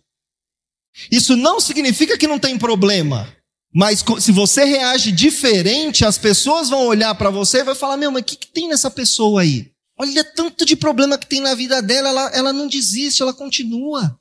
Isso 1.12 1.36
não 1.36 1.60
significa 1.60 2.17
que 2.17 2.27
não 2.27 2.39
tem 2.39 2.57
problema. 2.57 3.31
Mas 3.74 4.03
se 4.19 4.31
você 4.31 4.63
reage 4.63 5.12
diferente, 5.12 6.03
as 6.03 6.17
pessoas 6.17 6.69
vão 6.69 6.88
olhar 6.88 7.13
para 7.13 7.29
você 7.29 7.60
e 7.60 7.63
vai 7.63 7.75
falar: 7.75 7.98
Meu, 7.98 8.12
mas 8.12 8.24
o 8.24 8.25
que, 8.25 8.36
que, 8.36 8.48
tem 8.48 8.67
nessa 8.67 8.89
pessoa 8.89 9.41
aí? 9.41 9.72
Olha 10.00 10.24
tanto 10.24 10.65
de 10.65 10.75
problema 10.75 11.17
que 11.17 11.27
tem 11.27 11.41
na 11.41 11.53
vida 11.53 11.81
dela, 11.81 12.10
ela, 12.10 12.29
ela 12.34 12.53
não 12.53 12.67
desiste, 12.67 13.22
ela 13.22 13.34
continua. 13.34 14.17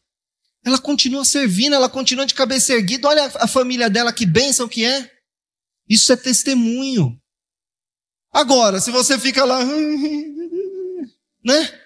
Ela 0.65 0.79
continua 0.79 1.25
servindo, 1.25 1.75
ela 1.75 1.89
continua 1.89 2.27
de 2.27 2.35
cabeça 2.35 2.75
erguida. 2.75 3.09
Olha 3.09 3.31
a 3.37 3.47
família 3.47 3.89
dela, 3.89 4.13
que 4.13 4.27
bênção 4.27 4.69
que 4.69 4.85
é. 4.85 5.11
Isso 5.89 6.13
é 6.13 6.17
testemunho. 6.17 7.17
Agora, 8.33 8.81
se 8.81 8.91
você 8.91 9.19
fica 9.19 9.45
lá, 9.45 9.65
né? 11.45 11.81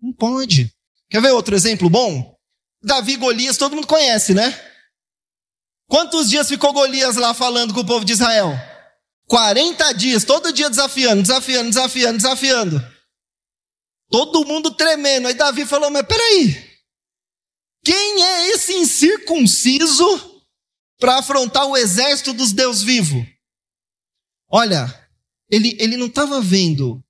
Não 0.00 0.12
pode. 0.12 0.72
Quer 1.10 1.20
ver 1.20 1.32
outro 1.32 1.54
exemplo 1.54 1.90
bom? 1.90 2.36
Davi 2.82 3.16
Golias, 3.16 3.58
todo 3.58 3.74
mundo 3.74 3.86
conhece, 3.86 4.32
né? 4.32 4.58
Quantos 5.88 6.30
dias 6.30 6.48
ficou 6.48 6.72
Golias 6.72 7.16
lá 7.16 7.34
falando 7.34 7.74
com 7.74 7.80
o 7.80 7.86
povo 7.86 8.04
de 8.04 8.12
Israel? 8.12 8.52
40 9.26 9.92
dias, 9.92 10.24
todo 10.24 10.52
dia 10.52 10.70
desafiando, 10.70 11.22
desafiando, 11.22 11.68
desafiando, 11.68 12.16
desafiando. 12.16 12.96
Todo 14.08 14.44
mundo 14.44 14.72
tremendo. 14.72 15.28
Aí 15.28 15.34
Davi 15.34 15.64
falou: 15.66 15.90
Mas 15.90 16.06
peraí, 16.06 16.80
quem 17.84 18.24
é 18.24 18.48
esse 18.48 18.72
incircunciso 18.74 20.42
para 20.98 21.18
afrontar 21.18 21.66
o 21.66 21.76
exército 21.76 22.32
dos 22.32 22.52
Deus 22.52 22.82
vivos? 22.82 23.24
Olha, 24.48 24.99
ele, 25.50 25.76
ele 25.78 25.96
não 25.96 26.06
estava 26.06 26.40
vendo 26.40 27.02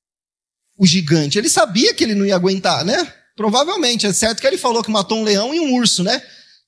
o 0.77 0.87
gigante, 0.87 1.39
ele 1.39 1.49
sabia 1.49 1.93
que 1.93 2.03
ele 2.03 2.15
não 2.15 2.25
ia 2.25 2.35
aguentar, 2.35 2.85
né? 2.85 3.13
Provavelmente, 3.37 4.07
é 4.07 4.13
certo 4.13 4.41
que 4.41 4.47
ele 4.47 4.59
falou 4.59 4.83
que 4.83 4.91
matou 4.91 5.19
um 5.19 5.25
leão 5.25 5.55
e 5.55 5.61
um 5.61 5.75
urso, 5.75 6.03
né? 6.03 6.23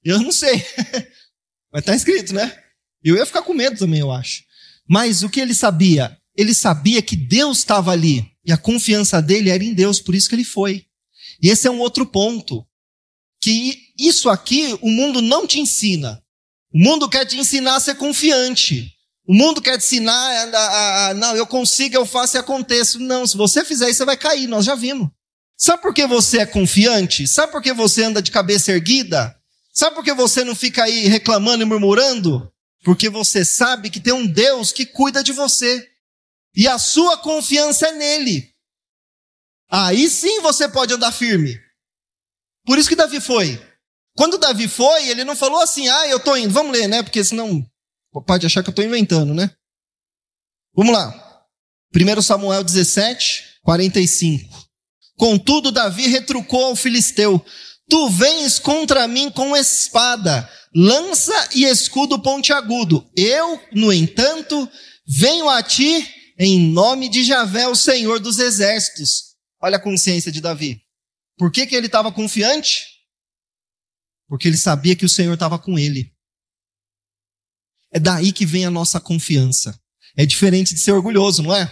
Eu 0.04 0.20
não 0.20 0.32
sei. 0.32 0.64
Mas 1.72 1.80
está 1.80 1.94
escrito, 1.94 2.34
né? 2.34 2.56
Eu 3.02 3.16
ia 3.16 3.26
ficar 3.26 3.42
com 3.42 3.54
medo 3.54 3.78
também, 3.78 4.00
eu 4.00 4.10
acho. 4.10 4.42
Mas 4.88 5.22
o 5.22 5.30
que 5.30 5.40
ele 5.40 5.54
sabia? 5.54 6.16
Ele 6.36 6.54
sabia 6.54 7.02
que 7.02 7.16
Deus 7.16 7.58
estava 7.58 7.90
ali. 7.92 8.26
E 8.44 8.52
a 8.52 8.56
confiança 8.56 9.22
dele 9.22 9.50
era 9.50 9.62
em 9.62 9.72
Deus, 9.72 10.00
por 10.00 10.14
isso 10.14 10.28
que 10.28 10.34
ele 10.34 10.44
foi. 10.44 10.84
E 11.40 11.48
esse 11.48 11.66
é 11.66 11.70
um 11.70 11.80
outro 11.80 12.04
ponto. 12.06 12.66
Que 13.40 13.78
isso 13.98 14.28
aqui 14.28 14.76
o 14.80 14.90
mundo 14.90 15.20
não 15.20 15.46
te 15.46 15.60
ensina. 15.60 16.22
O 16.72 16.78
mundo 16.78 17.08
quer 17.08 17.24
te 17.24 17.36
ensinar 17.36 17.76
a 17.76 17.80
ser 17.80 17.96
confiante. 17.96 18.91
O 19.26 19.34
mundo 19.34 19.62
quer 19.62 19.78
te 19.78 19.84
ensinar 19.84 20.48
a, 20.52 21.14
não, 21.14 21.36
eu 21.36 21.46
consigo, 21.46 21.94
eu 21.94 22.04
faço 22.04 22.36
e 22.36 22.38
aconteço. 22.38 22.98
Não, 22.98 23.26
se 23.26 23.36
você 23.36 23.64
fizer 23.64 23.88
isso, 23.88 23.98
você 23.98 24.04
vai 24.04 24.16
cair, 24.16 24.46
nós 24.46 24.64
já 24.64 24.74
vimos. 24.74 25.08
Sabe 25.56 25.80
por 25.80 25.94
que 25.94 26.06
você 26.06 26.38
é 26.38 26.46
confiante? 26.46 27.26
Sabe 27.26 27.52
por 27.52 27.62
que 27.62 27.72
você 27.72 28.02
anda 28.02 28.20
de 28.20 28.32
cabeça 28.32 28.72
erguida? 28.72 29.36
Sabe 29.72 29.94
por 29.94 30.04
que 30.04 30.12
você 30.12 30.42
não 30.42 30.56
fica 30.56 30.84
aí 30.84 31.06
reclamando 31.06 31.62
e 31.62 31.66
murmurando? 31.66 32.52
Porque 32.84 33.08
você 33.08 33.44
sabe 33.44 33.88
que 33.88 34.00
tem 34.00 34.12
um 34.12 34.26
Deus 34.26 34.72
que 34.72 34.84
cuida 34.84 35.22
de 35.22 35.32
você. 35.32 35.88
E 36.54 36.66
a 36.66 36.78
sua 36.78 37.16
confiança 37.16 37.88
é 37.88 37.92
nele. 37.92 38.52
Aí 39.70 40.10
sim 40.10 40.40
você 40.40 40.68
pode 40.68 40.92
andar 40.92 41.12
firme. 41.12 41.58
Por 42.66 42.76
isso 42.76 42.88
que 42.88 42.96
Davi 42.96 43.20
foi. 43.20 43.60
Quando 44.16 44.36
Davi 44.36 44.68
foi, 44.68 45.08
ele 45.08 45.24
não 45.24 45.36
falou 45.36 45.60
assim, 45.60 45.88
ah, 45.88 46.08
eu 46.08 46.18
estou 46.18 46.36
indo. 46.36 46.52
Vamos 46.52 46.72
ler, 46.72 46.88
né? 46.88 47.02
Porque 47.02 47.24
senão 47.24 47.64
pode 48.26 48.46
achar 48.46 48.62
que 48.62 48.68
eu 48.68 48.72
estou 48.72 48.84
inventando, 48.84 49.32
né? 49.32 49.50
Vamos 50.74 50.92
lá. 50.92 51.46
1 51.94 52.22
Samuel 52.22 52.64
17, 52.64 53.60
45. 53.62 54.68
Contudo, 55.16 55.70
Davi 55.70 56.06
retrucou 56.06 56.66
ao 56.66 56.76
filisteu: 56.76 57.44
Tu 57.88 58.08
vens 58.10 58.58
contra 58.58 59.06
mim 59.06 59.30
com 59.30 59.56
espada, 59.56 60.48
lança 60.74 61.50
e 61.54 61.64
escudo 61.64 62.20
pontiagudo. 62.20 63.06
Eu, 63.16 63.60
no 63.72 63.92
entanto, 63.92 64.68
venho 65.06 65.48
a 65.48 65.62
ti 65.62 66.08
em 66.38 66.72
nome 66.72 67.08
de 67.08 67.22
Javé, 67.22 67.68
o 67.68 67.76
Senhor 67.76 68.18
dos 68.18 68.38
exércitos. 68.38 69.36
Olha 69.60 69.76
a 69.76 69.80
consciência 69.82 70.32
de 70.32 70.40
Davi. 70.40 70.82
Por 71.38 71.52
que, 71.52 71.66
que 71.66 71.76
ele 71.76 71.86
estava 71.86 72.10
confiante? 72.10 72.86
Porque 74.26 74.48
ele 74.48 74.56
sabia 74.56 74.96
que 74.96 75.04
o 75.04 75.08
Senhor 75.08 75.34
estava 75.34 75.58
com 75.58 75.78
ele. 75.78 76.11
É 77.92 78.00
daí 78.00 78.32
que 78.32 78.46
vem 78.46 78.64
a 78.64 78.70
nossa 78.70 78.98
confiança. 78.98 79.78
É 80.16 80.24
diferente 80.26 80.74
de 80.74 80.80
ser 80.80 80.92
orgulhoso, 80.92 81.42
não 81.42 81.54
é? 81.54 81.66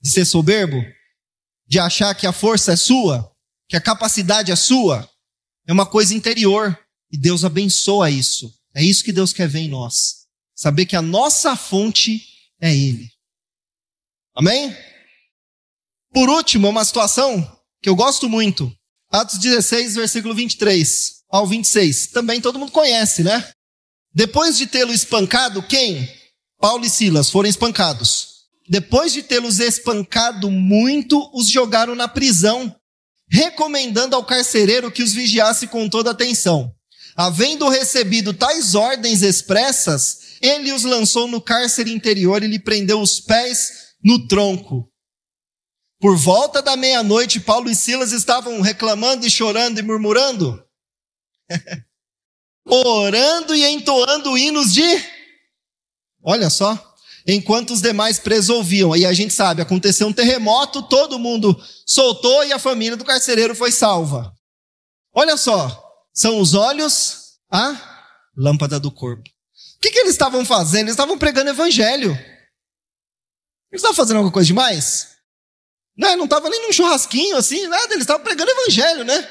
De 0.00 0.10
ser 0.10 0.24
soberbo 0.24 0.76
de 1.66 1.78
achar 1.78 2.14
que 2.14 2.26
a 2.26 2.32
força 2.32 2.72
é 2.72 2.76
sua, 2.76 3.30
que 3.68 3.76
a 3.76 3.80
capacidade 3.80 4.52
é 4.52 4.56
sua, 4.56 5.08
é 5.66 5.72
uma 5.72 5.86
coisa 5.86 6.14
interior. 6.14 6.78
E 7.10 7.16
Deus 7.16 7.44
abençoa 7.44 8.10
isso. 8.10 8.52
É 8.74 8.82
isso 8.82 9.04
que 9.04 9.12
Deus 9.12 9.32
quer 9.32 9.48
ver 9.48 9.60
em 9.60 9.68
nós. 9.68 10.26
Saber 10.54 10.84
que 10.84 10.96
a 10.96 11.02
nossa 11.02 11.54
fonte 11.54 12.26
é 12.60 12.74
Ele. 12.74 13.08
Amém? 14.34 14.76
Por 16.12 16.28
último, 16.28 16.68
uma 16.68 16.84
situação 16.84 17.60
que 17.80 17.88
eu 17.88 17.94
gosto 17.94 18.28
muito. 18.28 18.72
Atos 19.10 19.38
16, 19.38 19.94
versículo 19.94 20.34
23 20.34 21.22
ao 21.28 21.46
26. 21.46 22.08
Também 22.08 22.40
todo 22.40 22.58
mundo 22.58 22.72
conhece, 22.72 23.22
né? 23.22 23.52
Depois 24.14 24.56
de 24.56 24.66
tê-lo 24.66 24.92
espancado, 24.92 25.62
quem? 25.62 26.08
Paulo 26.60 26.84
e 26.84 26.90
Silas 26.90 27.28
foram 27.30 27.48
espancados. 27.48 28.32
depois 28.66 29.12
de 29.12 29.22
tê-los 29.22 29.58
espancado 29.58 30.50
muito, 30.50 31.30
os 31.34 31.50
jogaram 31.50 31.94
na 31.94 32.08
prisão, 32.08 32.74
recomendando 33.28 34.16
ao 34.16 34.24
carcereiro 34.24 34.90
que 34.90 35.02
os 35.02 35.12
vigiasse 35.12 35.66
com 35.66 35.86
toda 35.86 36.12
atenção. 36.12 36.72
Havendo 37.14 37.68
recebido 37.68 38.32
tais 38.32 38.74
ordens 38.74 39.20
expressas, 39.20 40.38
ele 40.40 40.72
os 40.72 40.82
lançou 40.82 41.28
no 41.28 41.42
cárcere 41.42 41.92
interior 41.92 42.42
e 42.42 42.46
lhe 42.46 42.58
prendeu 42.58 43.00
os 43.00 43.20
pés 43.20 43.94
no 44.02 44.26
tronco. 44.26 44.90
Por 46.00 46.16
volta 46.16 46.62
da 46.62 46.76
meia-noite, 46.76 47.40
Paulo 47.40 47.70
e 47.70 47.74
Silas 47.74 48.12
estavam 48.12 48.60
reclamando 48.60 49.26
e 49.26 49.30
chorando 49.30 49.78
e 49.78 49.82
murmurando, 49.82 50.62
orando 52.64 53.54
e 53.54 53.64
entoando 53.66 54.36
hinos 54.36 54.72
de. 54.72 54.82
Olha 56.22 56.48
só, 56.48 56.94
enquanto 57.26 57.72
os 57.72 57.80
demais 57.80 58.18
presos 58.18 58.50
ouviam. 58.50 58.92
Aí 58.92 59.04
a 59.04 59.12
gente 59.12 59.32
sabe, 59.32 59.62
aconteceu 59.62 60.06
um 60.06 60.12
terremoto, 60.12 60.82
todo 60.82 61.18
mundo 61.18 61.56
soltou 61.86 62.44
e 62.44 62.52
a 62.52 62.58
família 62.58 62.96
do 62.96 63.04
carcereiro 63.04 63.54
foi 63.54 63.70
salva. 63.70 64.32
Olha 65.12 65.36
só, 65.36 65.82
são 66.12 66.40
os 66.40 66.54
olhos 66.54 67.38
a 67.50 67.76
lâmpada 68.36 68.80
do 68.80 68.90
corpo. 68.90 69.28
O 69.76 69.80
que, 69.80 69.90
que 69.90 69.98
eles 69.98 70.12
estavam 70.12 70.44
fazendo? 70.44 70.84
Eles 70.84 70.94
estavam 70.94 71.18
pregando 71.18 71.50
evangelho. 71.50 72.12
Eles 73.70 73.80
estavam 73.80 73.94
fazendo 73.94 74.16
alguma 74.16 74.32
coisa 74.32 74.46
demais? 74.46 75.14
Não, 75.96 76.16
não 76.16 76.24
estava 76.24 76.48
nem 76.48 76.62
num 76.62 76.72
churrasquinho 76.72 77.36
assim, 77.36 77.66
nada, 77.68 77.92
eles 77.92 78.02
estavam 78.02 78.24
pregando 78.24 78.50
evangelho, 78.50 79.04
né? 79.04 79.30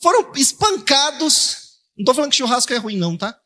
Foram 0.00 0.32
espancados. 0.34 1.61
Não 1.96 2.02
estou 2.02 2.14
falando 2.14 2.30
que 2.30 2.36
churrasco 2.36 2.72
é 2.72 2.76
ruim, 2.76 2.96
não, 2.96 3.16
tá? 3.16 3.36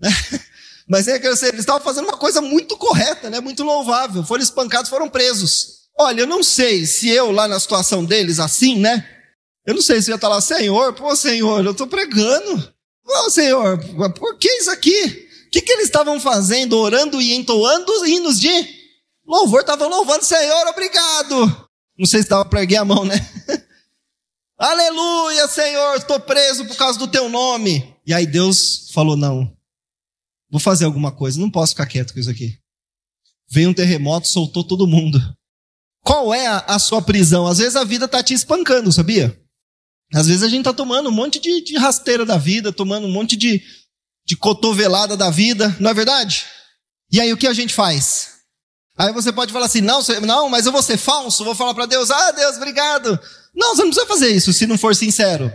Mas 0.88 1.06
é 1.06 1.18
que 1.18 1.26
eles 1.26 1.42
estavam 1.42 1.82
fazendo 1.82 2.04
uma 2.08 2.16
coisa 2.16 2.40
muito 2.40 2.76
correta, 2.76 3.30
né? 3.30 3.40
Muito 3.40 3.62
louvável. 3.62 4.24
Foram 4.24 4.42
espancados, 4.42 4.90
foram 4.90 5.08
presos. 5.08 5.80
Olha, 5.98 6.22
eu 6.22 6.26
não 6.26 6.42
sei 6.42 6.86
se 6.86 7.08
eu 7.08 7.30
lá 7.30 7.46
na 7.46 7.60
situação 7.60 8.04
deles, 8.04 8.40
assim, 8.40 8.76
né? 8.76 9.06
Eu 9.66 9.74
não 9.74 9.82
sei 9.82 10.00
se 10.00 10.10
eu 10.10 10.14
ia 10.14 10.16
estar 10.16 10.28
lá, 10.28 10.40
Senhor, 10.40 10.92
pô, 10.94 11.14
Senhor, 11.14 11.64
eu 11.64 11.72
estou 11.72 11.86
pregando. 11.86 12.74
Pô, 13.04 13.30
Senhor, 13.30 13.78
por 14.14 14.38
que 14.38 14.48
isso 14.48 14.70
aqui? 14.70 15.28
O 15.46 15.50
que, 15.50 15.60
que 15.60 15.72
eles 15.72 15.84
estavam 15.84 16.18
fazendo? 16.18 16.78
Orando 16.78 17.20
e 17.20 17.34
entoando 17.34 17.92
os 17.92 18.08
hinos 18.08 18.40
de 18.40 18.50
louvor, 19.26 19.60
estavam 19.60 19.88
louvando, 19.88 20.24
Senhor, 20.24 20.66
obrigado. 20.68 21.68
Não 21.98 22.06
sei 22.06 22.20
se 22.20 22.26
estava 22.26 22.44
para 22.44 22.62
erguer 22.62 22.78
a 22.78 22.84
mão, 22.84 23.04
né? 23.04 23.16
Aleluia, 24.60 25.48
Senhor, 25.48 25.96
estou 25.96 26.20
preso 26.20 26.66
por 26.66 26.76
causa 26.76 26.98
do 26.98 27.08
teu 27.08 27.28
nome. 27.28 27.96
E 28.06 28.12
aí 28.12 28.26
Deus 28.26 28.90
falou: 28.92 29.16
não, 29.16 29.50
Vou 30.50 30.60
fazer 30.60 30.84
alguma 30.84 31.12
coisa, 31.12 31.38
não 31.40 31.50
posso 31.50 31.72
ficar 31.72 31.86
quieto 31.86 32.12
com 32.12 32.18
isso 32.18 32.30
aqui. 32.30 32.58
Veio 33.48 33.70
um 33.70 33.74
terremoto, 33.74 34.26
soltou 34.26 34.64
todo 34.64 34.86
mundo. 34.86 35.18
Qual 36.02 36.34
é 36.34 36.46
a, 36.46 36.78
sua 36.78 37.00
prisão? 37.00 37.46
Às 37.46 37.58
vezes 37.58 37.76
a 37.76 37.84
vida 37.84 38.06
está 38.06 38.22
te 38.22 38.34
espancando, 38.34 38.90
sabia? 38.90 39.38
Às 40.12 40.26
vezes 40.26 40.42
a 40.42 40.48
gente 40.48 40.60
está 40.60 40.72
tomando 40.72 41.08
um 41.08 41.12
monte 41.12 41.38
de, 41.38 41.62
de, 41.62 41.76
rasteira 41.76 42.26
da 42.26 42.36
vida, 42.36 42.72
tomando 42.72 43.06
um 43.06 43.12
monte 43.12 43.36
de, 43.36 43.62
de 44.26 44.36
cotovelada 44.36 45.16
da 45.16 45.30
vida, 45.30 45.76
não 45.78 45.90
é 45.90 45.94
verdade? 45.94 46.46
E 47.12 47.20
aí 47.20 47.32
o 47.32 47.36
que 47.36 47.46
a 47.46 47.52
gente 47.52 47.72
faz? 47.72 48.39
Aí 49.00 49.14
você 49.14 49.32
pode 49.32 49.50
falar 49.50 49.64
assim, 49.64 49.80
não, 49.80 50.02
não, 50.26 50.50
mas 50.50 50.66
eu 50.66 50.72
vou 50.72 50.82
ser 50.82 50.98
falso, 50.98 51.42
vou 51.42 51.54
falar 51.54 51.72
para 51.72 51.86
Deus, 51.86 52.10
ah, 52.10 52.32
Deus, 52.32 52.56
obrigado. 52.56 53.18
Não, 53.54 53.74
você 53.74 53.82
não 53.82 53.88
precisa 53.88 54.06
fazer 54.06 54.28
isso 54.28 54.52
se 54.52 54.66
não 54.66 54.76
for 54.76 54.94
sincero. 54.94 55.50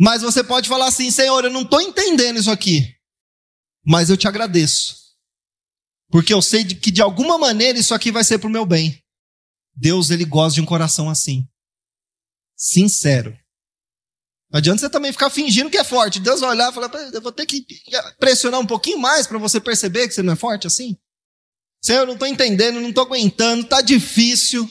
Mas 0.00 0.22
você 0.22 0.42
pode 0.42 0.70
falar 0.70 0.86
assim, 0.86 1.10
Senhor, 1.10 1.44
eu 1.44 1.50
não 1.50 1.60
estou 1.60 1.82
entendendo 1.82 2.38
isso 2.38 2.50
aqui. 2.50 2.96
Mas 3.84 4.08
eu 4.08 4.16
te 4.16 4.26
agradeço. 4.26 4.96
Porque 6.10 6.32
eu 6.32 6.40
sei 6.40 6.64
que 6.64 6.90
de 6.90 7.02
alguma 7.02 7.36
maneira 7.36 7.78
isso 7.78 7.92
aqui 7.92 8.10
vai 8.10 8.24
ser 8.24 8.38
para 8.38 8.48
o 8.48 8.50
meu 8.50 8.64
bem. 8.64 8.98
Deus, 9.76 10.08
ele 10.08 10.24
gosta 10.24 10.54
de 10.54 10.62
um 10.62 10.66
coração 10.66 11.10
assim. 11.10 11.46
Sincero. 12.56 13.36
Não 14.50 14.56
adianta 14.56 14.80
você 14.80 14.88
também 14.88 15.12
ficar 15.12 15.28
fingindo 15.28 15.68
que 15.68 15.76
é 15.76 15.84
forte. 15.84 16.18
Deus 16.18 16.40
vai 16.40 16.48
olhar 16.48 16.70
e 16.70 16.74
falar, 16.74 16.90
eu 17.12 17.20
vou 17.20 17.32
ter 17.32 17.44
que 17.44 17.66
pressionar 18.18 18.58
um 18.58 18.66
pouquinho 18.66 18.98
mais 18.98 19.26
para 19.26 19.36
você 19.36 19.60
perceber 19.60 20.08
que 20.08 20.14
você 20.14 20.22
não 20.22 20.32
é 20.32 20.36
forte 20.36 20.66
assim. 20.66 20.96
Senhor, 21.82 22.06
não 22.06 22.14
estou 22.14 22.28
entendendo, 22.28 22.80
não 22.80 22.90
estou 22.90 23.04
aguentando, 23.04 23.62
está 23.62 23.80
difícil. 23.80 24.70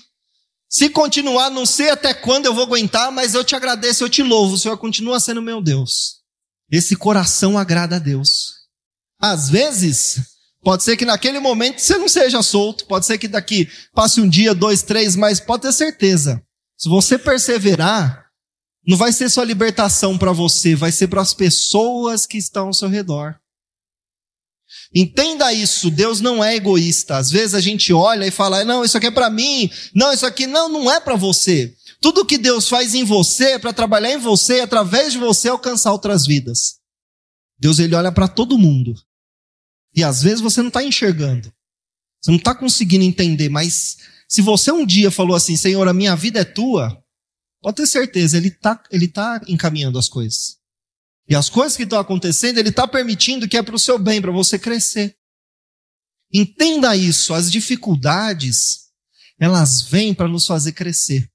Se 0.69 0.89
continuar, 0.89 1.49
não 1.49 1.65
sei 1.65 1.89
até 1.89 2.13
quando 2.13 2.45
eu 2.45 2.53
vou 2.53 2.63
aguentar, 2.63 3.11
mas 3.11 3.33
eu 3.33 3.43
te 3.43 3.55
agradeço, 3.55 4.03
eu 4.05 4.09
te 4.09 4.23
louvo. 4.23 4.55
O 4.55 4.57
Senhor 4.57 4.77
continua 4.77 5.19
sendo 5.19 5.41
meu 5.41 5.61
Deus. 5.61 6.21
Esse 6.71 6.95
coração 6.95 7.57
agrada 7.57 7.97
a 7.97 7.99
Deus. 7.99 8.53
Às 9.19 9.49
vezes, 9.49 10.21
pode 10.63 10.83
ser 10.83 10.95
que 10.95 11.03
naquele 11.03 11.39
momento 11.41 11.81
você 11.81 11.97
não 11.97 12.07
seja 12.07 12.41
solto, 12.41 12.85
pode 12.85 13.05
ser 13.05 13.17
que 13.17 13.27
daqui 13.27 13.69
passe 13.93 14.21
um 14.21 14.29
dia, 14.29 14.55
dois, 14.55 14.81
três, 14.81 15.17
mas 15.17 15.41
pode 15.41 15.63
ter 15.63 15.73
certeza. 15.73 16.41
Se 16.77 16.87
você 16.87 17.17
perseverar, 17.17 18.27
não 18.87 18.95
vai 18.95 19.11
ser 19.11 19.29
só 19.29 19.43
libertação 19.43 20.17
para 20.17 20.31
você, 20.31 20.73
vai 20.73 20.93
ser 20.93 21.09
para 21.09 21.21
as 21.21 21.33
pessoas 21.33 22.25
que 22.25 22.37
estão 22.37 22.67
ao 22.67 22.73
seu 22.73 22.87
redor. 22.87 23.35
Entenda 24.93 25.53
isso, 25.53 25.89
Deus 25.89 26.19
não 26.19 26.43
é 26.43 26.55
egoísta. 26.55 27.17
Às 27.17 27.31
vezes 27.31 27.53
a 27.55 27.61
gente 27.61 27.93
olha 27.93 28.25
e 28.25 28.31
fala: 28.31 28.63
"Não, 28.63 28.83
isso 28.83 28.97
aqui 28.97 29.07
é 29.07 29.11
para 29.11 29.29
mim". 29.29 29.69
Não, 29.95 30.11
isso 30.11 30.25
aqui 30.25 30.45
não, 30.45 30.69
não 30.69 30.91
é 30.91 30.99
para 30.99 31.15
você. 31.15 31.73
Tudo 32.01 32.25
que 32.25 32.37
Deus 32.37 32.67
faz 32.67 32.95
em 32.95 33.03
você 33.03 33.51
é 33.51 33.59
para 33.59 33.71
trabalhar 33.71 34.11
em 34.11 34.17
você, 34.17 34.59
através 34.59 35.13
de 35.13 35.19
você 35.19 35.49
alcançar 35.49 35.91
outras 35.91 36.25
vidas. 36.25 36.79
Deus 37.59 37.77
ele 37.77 37.93
olha 37.93 38.11
para 38.11 38.27
todo 38.27 38.57
mundo. 38.57 38.95
E 39.95 40.03
às 40.03 40.23
vezes 40.23 40.41
você 40.41 40.61
não 40.61 40.69
está 40.69 40.83
enxergando. 40.83 41.53
Você 42.21 42.31
não 42.31 42.37
está 42.37 42.55
conseguindo 42.55 43.03
entender, 43.03 43.49
mas 43.49 43.97
se 44.27 44.41
você 44.41 44.71
um 44.71 44.85
dia 44.85 45.11
falou 45.11 45.35
assim, 45.35 45.55
Senhor, 45.55 45.87
a 45.87 45.93
minha 45.93 46.15
vida 46.15 46.39
é 46.39 46.45
tua, 46.45 46.97
pode 47.61 47.77
ter 47.77 47.87
certeza, 47.87 48.37
Ele 48.37 48.47
está 48.47 48.81
ele 48.91 49.07
tá 49.07 49.41
encaminhando 49.47 49.99
as 49.99 50.07
coisas. 50.07 50.57
E 51.27 51.35
as 51.35 51.49
coisas 51.49 51.77
que 51.77 51.83
estão 51.83 51.99
acontecendo, 51.99 52.57
Ele 52.57 52.69
está 52.69 52.87
permitindo 52.87 53.47
que 53.47 53.57
é 53.57 53.63
para 53.63 53.75
o 53.75 53.79
seu 53.79 53.97
bem, 53.97 54.21
para 54.21 54.31
você 54.31 54.59
crescer. 54.59 55.15
Entenda 56.33 56.95
isso, 56.95 57.33
as 57.33 57.51
dificuldades, 57.51 58.89
elas 59.39 59.81
vêm 59.81 60.13
para 60.13 60.27
nos 60.27 60.45
fazer 60.47 60.71
crescer. 60.71 61.29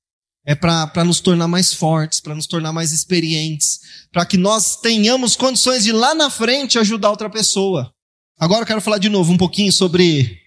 É 0.44 0.55
para 0.55 1.05
nos 1.05 1.18
tornar 1.18 1.49
mais 1.49 1.75
fortes, 1.75 2.20
para 2.20 2.35
nos 2.35 2.46
tornar 2.46 2.72
mais 2.72 2.92
experientes, 2.92 3.81
para 4.12 4.25
que 4.25 4.37
nós 4.37 4.81
tenhamos 4.81 5.35
condições 5.35 5.83
de 5.83 5.90
lá 5.90 6.14
na 6.14 6.31
frente 6.31 6.79
ajudar 6.79 7.11
outra 7.11 7.29
pessoa. 7.29 7.92
Agora 8.38 8.62
eu 8.62 8.66
quero 8.66 8.81
falar 8.81 8.99
de 8.99 9.09
novo 9.09 9.33
um 9.33 9.37
pouquinho 9.37 9.72
sobre 9.72 10.40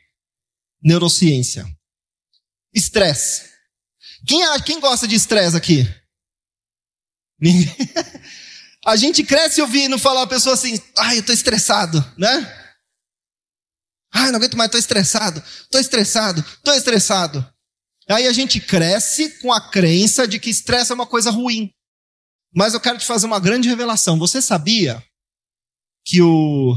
neurociência. 0.82 1.66
Estresse. 2.74 3.50
Quem, 4.26 4.42
quem 4.62 4.80
gosta 4.80 5.06
de 5.06 5.16
estresse 5.16 5.58
aqui? 5.58 5.88
Ninguém. 7.40 7.68
A 8.86 8.96
gente 8.96 9.24
cresce 9.24 9.62
ouvindo 9.62 10.00
falar 10.00 10.24
a 10.24 10.28
pessoa 10.28 10.54
assim, 10.54 10.80
ai, 10.98 11.20
eu 11.20 11.26
tô 11.26 11.34
estressado, 11.34 12.00
né? 12.18 12.56
Ai, 14.14 14.32
não 14.32 14.38
aguento 14.38 14.58
mais, 14.58 14.72
tô 14.72 14.78
estressado, 14.78 15.44
tô 15.70 15.78
estressado, 15.78 16.44
tô 16.64 16.74
estressado. 16.74 17.46
Aí 18.10 18.26
a 18.26 18.34
gente 18.34 18.60
cresce 18.60 19.40
com 19.40 19.54
a 19.54 19.70
crença 19.70 20.28
de 20.28 20.40
que 20.40 20.50
estresse 20.50 20.92
é 20.92 20.96
uma 20.96 21.06
coisa 21.06 21.30
ruim. 21.30 21.72
Mas 22.54 22.74
eu 22.74 22.82
quero 22.82 22.98
te 22.98 23.06
fazer 23.06 23.28
uma 23.28 23.40
grande 23.40 23.70
revelação. 23.70 24.18
Você 24.18 24.42
sabia 24.42 25.04
que 26.04 26.20
o 26.22 26.76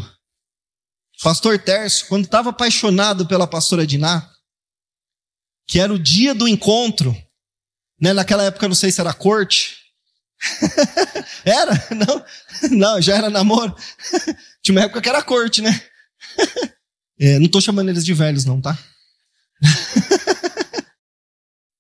Pastor 1.22 1.58
Terço, 1.58 2.06
quando 2.08 2.26
estava 2.26 2.50
apaixonado 2.50 3.26
pela 3.26 3.46
pastora 3.46 3.86
Diná, 3.86 4.30
que 5.66 5.80
era 5.80 5.92
o 5.92 5.98
dia 5.98 6.34
do 6.34 6.46
encontro, 6.46 7.16
né? 7.98 8.12
naquela 8.12 8.42
época 8.42 8.68
não 8.68 8.74
sei 8.74 8.90
se 8.92 9.00
era 9.00 9.14
corte. 9.14 9.81
era? 11.44 11.72
Não, 11.94 12.24
não, 12.70 13.00
já 13.00 13.16
era 13.16 13.30
namoro. 13.30 13.74
Tinha 14.62 14.76
uma 14.76 14.84
época 14.84 15.00
que 15.00 15.08
era 15.08 15.22
corte, 15.22 15.62
né? 15.62 15.82
É, 17.20 17.38
não 17.38 17.46
estou 17.46 17.60
chamando 17.60 17.88
eles 17.88 18.04
de 18.04 18.12
velhos, 18.12 18.44
não, 18.44 18.60
tá? 18.60 18.76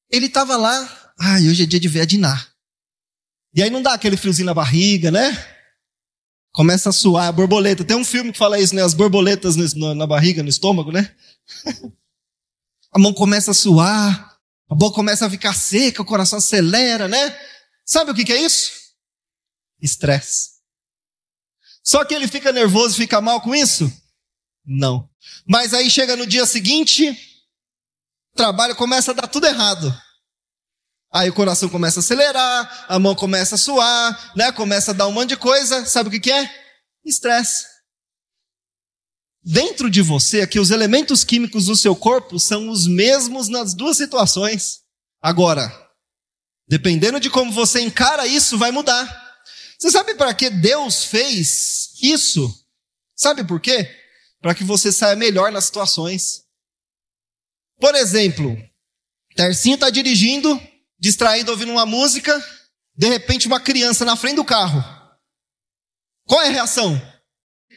Ele 0.08 0.26
estava 0.26 0.56
lá, 0.56 1.12
ai, 1.18 1.48
hoje 1.48 1.64
é 1.64 1.66
dia 1.66 1.80
de 1.80 1.88
ver 1.88 2.02
a 2.02 2.04
Diná. 2.04 2.46
E 3.52 3.60
aí 3.60 3.68
não 3.68 3.82
dá 3.82 3.92
aquele 3.92 4.16
friozinho 4.16 4.46
na 4.46 4.54
barriga, 4.54 5.10
né? 5.10 5.36
Começa 6.52 6.90
a 6.90 6.92
suar, 6.92 7.26
a 7.26 7.32
borboleta. 7.32 7.82
Tem 7.82 7.96
um 7.96 8.04
filme 8.04 8.30
que 8.30 8.38
fala 8.38 8.60
isso, 8.60 8.72
né? 8.72 8.82
As 8.82 8.94
borboletas 8.94 9.56
na 9.74 10.06
barriga, 10.06 10.44
no 10.44 10.48
estômago, 10.48 10.92
né? 10.92 11.12
a 12.92 12.98
mão 12.98 13.12
começa 13.12 13.50
a 13.50 13.54
suar, 13.54 14.36
a 14.70 14.74
boca 14.74 14.94
começa 14.94 15.26
a 15.26 15.30
ficar 15.30 15.54
seca, 15.54 16.02
o 16.02 16.04
coração 16.04 16.38
acelera, 16.38 17.08
né? 17.08 17.36
Sabe 17.84 18.10
o 18.10 18.14
que, 18.14 18.24
que 18.24 18.32
é 18.32 18.40
isso? 18.40 18.72
Estresse. 19.80 20.52
Só 21.84 22.04
que 22.04 22.14
ele 22.14 22.28
fica 22.28 22.52
nervoso, 22.52 22.96
fica 22.96 23.20
mal 23.20 23.40
com 23.40 23.54
isso? 23.54 23.92
Não. 24.64 25.10
Mas 25.46 25.74
aí 25.74 25.90
chega 25.90 26.14
no 26.14 26.26
dia 26.26 26.46
seguinte, 26.46 27.18
trabalho 28.36 28.76
começa 28.76 29.10
a 29.10 29.14
dar 29.14 29.26
tudo 29.26 29.46
errado. 29.46 29.92
Aí 31.12 31.28
o 31.28 31.34
coração 31.34 31.68
começa 31.68 31.98
a 31.98 32.02
acelerar, 32.02 32.86
a 32.88 32.98
mão 32.98 33.14
começa 33.14 33.56
a 33.56 33.58
suar, 33.58 34.32
né? 34.36 34.50
Começa 34.52 34.92
a 34.92 34.94
dar 34.94 35.08
um 35.08 35.12
monte 35.12 35.30
de 35.30 35.36
coisa. 35.36 35.84
Sabe 35.84 36.08
o 36.08 36.12
que, 36.12 36.20
que 36.20 36.32
é? 36.32 36.50
Estresse. 37.04 37.66
dentro 39.44 39.90
de 39.90 40.00
você, 40.00 40.40
aqui 40.40 40.60
os 40.60 40.70
elementos 40.70 41.24
químicos 41.24 41.66
do 41.66 41.76
seu 41.76 41.96
corpo 41.96 42.38
são 42.38 42.68
os 42.68 42.86
mesmos 42.86 43.48
nas 43.48 43.74
duas 43.74 43.96
situações. 43.96 44.82
Agora, 45.20 45.81
dependendo 46.68 47.20
de 47.20 47.30
como 47.30 47.52
você 47.52 47.80
encara 47.80 48.26
isso, 48.26 48.58
vai 48.58 48.70
mudar. 48.70 49.20
Você 49.78 49.90
sabe 49.90 50.14
para 50.14 50.32
que 50.32 50.48
Deus 50.48 51.04
fez 51.04 51.92
isso? 52.00 52.48
Sabe 53.16 53.44
por 53.44 53.60
quê? 53.60 53.90
Para 54.40 54.54
que 54.54 54.64
você 54.64 54.92
saia 54.92 55.16
melhor 55.16 55.50
nas 55.50 55.64
situações. 55.64 56.44
Por 57.80 57.94
exemplo, 57.94 58.56
Tercinho 59.34 59.74
está 59.74 59.90
dirigindo, 59.90 60.60
distraído 60.98 61.50
ouvindo 61.50 61.72
uma 61.72 61.86
música, 61.86 62.32
de 62.94 63.08
repente 63.08 63.46
uma 63.46 63.60
criança 63.60 64.04
na 64.04 64.16
frente 64.16 64.36
do 64.36 64.44
carro. 64.44 64.82
Qual 66.26 66.40
é 66.42 66.48
a 66.48 66.52
reação? 66.52 67.00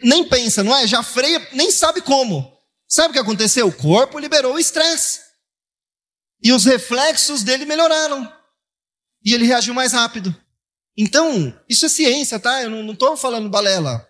Nem 0.03 0.27
pensa, 0.27 0.63
não 0.63 0.75
é? 0.75 0.85
Já 0.85 1.01
freia, 1.01 1.39
nem 1.53 1.71
sabe 1.71 2.01
como. 2.01 2.55
Sabe 2.87 3.09
o 3.09 3.13
que 3.13 3.19
aconteceu? 3.19 3.67
O 3.67 3.75
corpo 3.75 4.19
liberou 4.19 4.55
o 4.55 4.59
estresse. 4.59 5.21
E 6.43 6.51
os 6.51 6.65
reflexos 6.65 7.43
dele 7.43 7.65
melhoraram. 7.65 8.31
E 9.25 9.33
ele 9.33 9.45
reagiu 9.45 9.73
mais 9.73 9.91
rápido. 9.91 10.35
Então, 10.95 11.53
isso 11.67 11.85
é 11.85 11.89
ciência, 11.89 12.39
tá? 12.39 12.61
Eu 12.61 12.69
não 12.69 12.93
estou 12.93 13.17
falando 13.17 13.49
balela. 13.49 14.07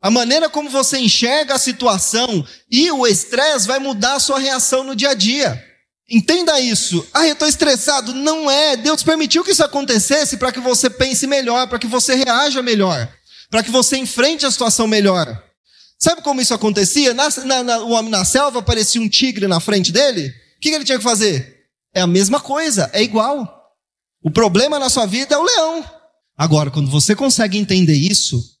A 0.00 0.10
maneira 0.10 0.48
como 0.48 0.70
você 0.70 0.98
enxerga 0.98 1.54
a 1.54 1.58
situação 1.58 2.46
e 2.70 2.90
o 2.90 3.06
estresse 3.06 3.66
vai 3.66 3.78
mudar 3.78 4.14
a 4.14 4.20
sua 4.20 4.38
reação 4.38 4.82
no 4.84 4.96
dia 4.96 5.10
a 5.10 5.14
dia. 5.14 5.64
Entenda 6.10 6.58
isso. 6.58 7.06
Ah, 7.12 7.26
eu 7.26 7.34
estou 7.34 7.46
estressado. 7.46 8.14
Não 8.14 8.50
é. 8.50 8.76
Deus 8.76 9.02
permitiu 9.02 9.44
que 9.44 9.50
isso 9.50 9.62
acontecesse 9.62 10.36
para 10.36 10.50
que 10.50 10.60
você 10.60 10.88
pense 10.88 11.26
melhor, 11.26 11.68
para 11.68 11.78
que 11.78 11.86
você 11.86 12.14
reaja 12.14 12.62
melhor, 12.62 13.12
para 13.50 13.62
que 13.62 13.70
você 13.70 13.96
enfrente 13.96 14.46
a 14.46 14.50
situação 14.50 14.86
melhor. 14.86 15.44
Sabe 15.98 16.22
como 16.22 16.40
isso 16.40 16.54
acontecia? 16.54 17.12
Na, 17.12 17.28
na, 17.44 17.62
na, 17.62 17.78
o 17.80 17.90
homem 17.90 18.10
na 18.10 18.24
selva 18.24 18.60
aparecia 18.60 19.00
um 19.00 19.08
tigre 19.08 19.48
na 19.48 19.58
frente 19.58 19.92
dele. 19.92 20.28
O 20.28 20.60
que, 20.60 20.70
que 20.70 20.74
ele 20.74 20.84
tinha 20.84 20.98
que 20.98 21.04
fazer? 21.04 21.66
É 21.92 22.00
a 22.00 22.06
mesma 22.06 22.40
coisa, 22.40 22.88
é 22.92 23.02
igual. 23.02 23.57
O 24.22 24.30
problema 24.30 24.78
na 24.78 24.90
sua 24.90 25.06
vida 25.06 25.34
é 25.34 25.38
o 25.38 25.42
leão. 25.42 25.84
Agora, 26.36 26.70
quando 26.70 26.90
você 26.90 27.14
consegue 27.14 27.58
entender 27.58 27.94
isso, 27.94 28.58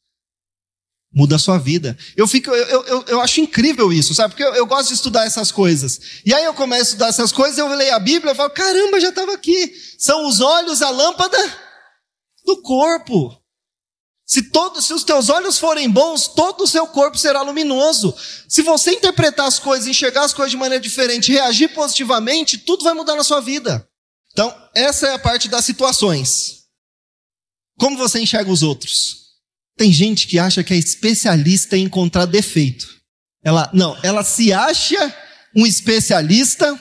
muda 1.12 1.36
a 1.36 1.38
sua 1.38 1.58
vida. 1.58 1.96
Eu 2.16 2.26
fico, 2.26 2.50
eu, 2.50 2.84
eu, 2.84 3.04
eu 3.08 3.20
acho 3.20 3.40
incrível 3.40 3.92
isso, 3.92 4.14
sabe? 4.14 4.34
Porque 4.34 4.44
eu, 4.44 4.54
eu, 4.54 4.66
gosto 4.66 4.88
de 4.88 4.94
estudar 4.94 5.26
essas 5.26 5.50
coisas. 5.50 6.00
E 6.24 6.34
aí 6.34 6.44
eu 6.44 6.54
começo 6.54 6.82
a 6.82 6.86
estudar 6.86 7.08
essas 7.08 7.32
coisas, 7.32 7.58
eu 7.58 7.68
leio 7.68 7.94
a 7.94 7.98
Bíblia, 7.98 8.32
eu 8.32 8.36
falo, 8.36 8.50
caramba, 8.50 9.00
já 9.00 9.08
estava 9.08 9.32
aqui. 9.32 9.72
São 9.98 10.26
os 10.26 10.40
olhos 10.40 10.82
a 10.82 10.90
lâmpada 10.90 11.38
do 12.44 12.60
corpo. 12.62 13.36
Se 14.26 14.42
todos, 14.50 14.86
se 14.86 14.92
os 14.92 15.04
teus 15.04 15.30
olhos 15.30 15.58
forem 15.58 15.88
bons, 15.88 16.28
todo 16.28 16.64
o 16.64 16.66
seu 16.66 16.86
corpo 16.86 17.16
será 17.16 17.40
luminoso. 17.40 18.14
Se 18.46 18.60
você 18.60 18.92
interpretar 18.92 19.46
as 19.46 19.58
coisas, 19.58 19.88
enxergar 19.88 20.24
as 20.24 20.34
coisas 20.34 20.50
de 20.50 20.58
maneira 20.58 20.82
diferente, 20.82 21.32
reagir 21.32 21.68
positivamente, 21.68 22.58
tudo 22.58 22.84
vai 22.84 22.92
mudar 22.92 23.16
na 23.16 23.24
sua 23.24 23.40
vida. 23.40 23.87
Então, 24.32 24.54
essa 24.74 25.08
é 25.08 25.14
a 25.14 25.18
parte 25.18 25.48
das 25.48 25.64
situações. 25.64 26.64
Como 27.78 27.96
você 27.96 28.20
enxerga 28.20 28.50
os 28.50 28.62
outros? 28.62 29.28
Tem 29.76 29.92
gente 29.92 30.26
que 30.26 30.38
acha 30.38 30.64
que 30.64 30.74
é 30.74 30.76
especialista 30.76 31.76
em 31.76 31.84
encontrar 31.84 32.26
defeito. 32.26 32.98
Ela, 33.44 33.70
não, 33.72 33.96
ela 34.02 34.24
se 34.24 34.52
acha 34.52 35.16
um 35.54 35.64
especialista 35.66 36.76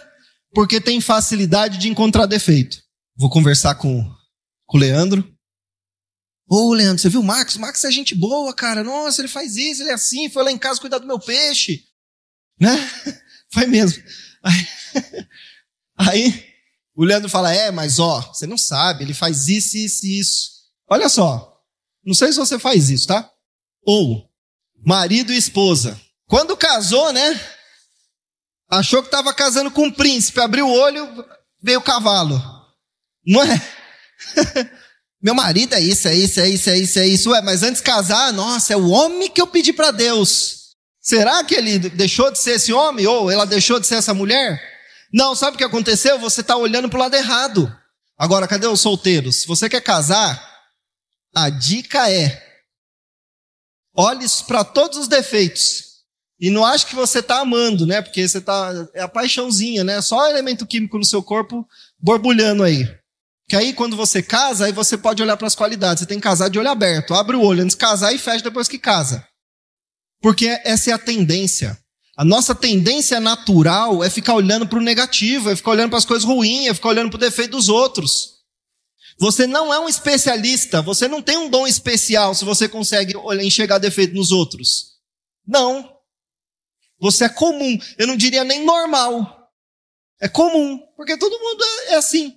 porque 0.54 0.82
tem 0.82 1.00
facilidade 1.00 1.78
de 1.78 1.88
encontrar 1.88 2.26
defeito. 2.26 2.82
Vou 3.16 3.30
conversar 3.30 3.76
com, 3.76 4.04
com 4.66 4.78
o 4.78 4.80
Leandro. 4.80 5.38
Ô, 6.50 6.74
Leandro, 6.74 7.00
você 7.00 7.10
viu 7.10 7.20
o 7.20 7.24
Max? 7.24 7.56
O 7.56 7.60
Max 7.60 7.84
é 7.84 7.92
gente 7.92 8.16
boa, 8.16 8.54
cara. 8.54 8.84
Nossa, 8.84 9.22
ele 9.22 9.28
faz 9.28 9.56
isso, 9.56 9.84
ele 9.84 9.92
é 9.92 9.94
assim, 9.94 10.30
foi 10.30 10.44
lá 10.44 10.52
em 10.52 10.58
casa 10.58 10.80
cuidar 10.80 10.98
do 10.98 11.08
meu 11.08 11.20
peixe. 11.20 11.84
Né? 12.60 12.76
Foi 13.54 13.66
mesmo. 13.66 14.04
Aí, 14.44 14.68
aí 15.98 16.46
o 16.98 17.06
Leandro 17.06 17.30
fala: 17.30 17.54
É, 17.54 17.70
mas 17.70 18.00
ó, 18.00 18.22
você 18.34 18.48
não 18.48 18.58
sabe, 18.58 19.04
ele 19.04 19.14
faz 19.14 19.48
isso, 19.48 19.78
isso 19.78 20.06
e 20.06 20.20
isso. 20.20 20.50
Olha 20.90 21.08
só, 21.08 21.62
não 22.04 22.16
sei 22.16 22.32
se 22.32 22.40
você 22.40 22.58
faz 22.58 22.90
isso, 22.90 23.08
tá? 23.08 23.30
Ou 23.86 24.28
marido 24.84 25.32
e 25.32 25.38
esposa. 25.38 26.00
Quando 26.28 26.58
casou, 26.58 27.14
né? 27.14 27.40
Achou 28.70 29.02
que 29.02 29.08
estava 29.08 29.34
casando 29.34 29.70
com 29.70 29.84
um 29.84 29.92
príncipe, 29.92 30.42
abriu 30.42 30.68
o 30.68 30.74
olho, 30.74 31.26
veio 31.62 31.80
o 31.80 31.84
cavalo. 31.84 32.42
Não 33.26 33.44
é? 33.44 33.62
Meu 35.22 35.36
marido 35.36 35.74
é 35.76 35.80
isso, 35.80 36.08
é 36.08 36.16
isso, 36.16 36.40
é 36.40 36.50
isso, 36.50 36.70
é 36.70 36.78
isso, 36.78 37.00
é 37.00 37.08
isso. 37.08 37.30
Ué, 37.32 37.42
mas 37.42 37.64
antes 37.64 37.82
de 37.82 37.86
casar, 37.86 38.34
nossa, 38.34 38.74
é 38.74 38.78
o 38.78 38.90
homem 38.90 39.30
que 39.30 39.42
eu 39.42 39.48
pedi 39.48 39.72
para 39.72 39.92
Deus. 39.92 40.76
Será 41.00 41.44
que 41.44 41.56
ele 41.56 41.80
deixou 41.80 42.32
de 42.32 42.40
ser 42.40 42.52
esse 42.52 42.74
homem? 42.74 43.06
Ou 43.08 43.32
ela 43.32 43.46
deixou 43.46 43.80
de 43.80 43.88
ser 43.88 43.96
essa 43.96 44.14
mulher? 44.14 44.77
Não, 45.14 45.36
sabe 45.36 45.56
o 45.56 45.58
que 45.58 45.64
aconteceu? 45.64 46.20
Você 46.20 46.42
está 46.42 46.56
olhando 46.56 46.90
para 46.90 46.98
o 46.98 47.02
lado 47.02 47.16
errado. 47.16 47.74
Agora, 48.18 48.48
cadê 48.48 48.68
os 48.68 48.82
solteiros? 48.82 49.38
Se 49.38 49.48
você 49.48 49.70
quer 49.70 49.82
casar, 49.82 50.44
a 51.36 51.50
dica 51.50 52.10
é: 52.12 52.42
olhe 53.96 54.26
para 54.48 54.64
todos 54.64 54.98
os 54.98 55.08
defeitos. 55.08 55.88
E 56.40 56.52
não 56.52 56.64
acho 56.64 56.86
que 56.86 56.96
você 56.96 57.20
está 57.20 57.40
amando, 57.40 57.86
né? 57.86 58.02
Porque 58.02 58.28
você 58.28 58.38
está. 58.38 58.72
É 58.94 59.02
a 59.02 59.08
paixãozinha, 59.08 59.84
né? 59.84 60.02
Só 60.02 60.30
elemento 60.30 60.68
químico 60.68 60.98
no 60.98 61.06
seu 61.06 61.24
corpo 61.24 61.68
borbulhando 62.00 62.64
aí. 62.64 62.88
Que 63.50 63.56
aí, 63.56 63.74
quando 63.74 63.96
você 63.96 64.22
casa, 64.22 64.66
aí 64.66 64.72
você 64.72 64.98
pode 64.98 65.24
olhar 65.24 65.38
para 65.38 65.48
as 65.48 65.56
qualidades. 65.56 66.02
Você 66.02 66.06
tem 66.06 66.20
que 66.20 66.24
casar 66.24 66.50
de 66.50 66.60
olho 66.60 66.70
aberto. 66.70 67.14
Abre 67.14 67.36
o 67.36 67.42
olho 67.42 67.64
antes 67.64 67.76
de 67.76 67.80
casar 67.80 68.14
e 68.14 68.18
fecha 68.18 68.44
depois 68.44 68.68
que 68.68 68.78
casa. 68.78 69.26
Porque 70.22 70.48
essa 70.66 70.92
é 70.92 70.94
a 70.94 71.00
tendência. 71.00 71.78
A 72.18 72.26
nossa 72.26 72.56
tendência 72.56 73.20
natural 73.20 74.04
é 74.04 74.10
ficar 74.10 74.34
olhando 74.34 74.68
para 74.68 74.80
o 74.80 74.82
negativo, 74.82 75.52
é 75.52 75.56
ficar 75.56 75.70
olhando 75.72 75.90
para 75.92 76.00
as 76.00 76.06
coisas 76.06 76.28
ruins, 76.28 76.68
é 76.68 76.74
ficar 76.74 76.90
olhando 76.90 77.12
para 77.12 77.18
o 77.18 77.20
defeito 77.20 77.52
dos 77.52 77.70
outros. 77.70 78.38
Você 79.20 79.46
não 79.46 79.72
é 79.72 79.80
um 79.80 79.88
especialista, 79.88 80.82
você 80.82 81.08
não 81.08 81.22
tem 81.22 81.38
um 81.38 81.48
dom 81.48 81.68
especial 81.68 82.34
se 82.34 82.44
você 82.44 82.68
consegue 82.68 83.14
enxergar 83.44 83.78
defeito 83.78 84.16
nos 84.16 84.32
outros. 84.32 84.98
Não. 85.46 85.96
Você 87.00 87.26
é 87.26 87.30
comum. 87.30 87.78
Eu 88.00 88.08
não 88.08 88.18
diria 88.18 88.44
nem 88.44 88.66
normal. 88.66 89.52
É 90.20 90.28
comum, 90.28 90.80
porque 90.96 91.18
todo 91.18 91.40
mundo 91.40 91.64
é, 91.64 91.94
é 91.94 91.96
assim. 91.98 92.36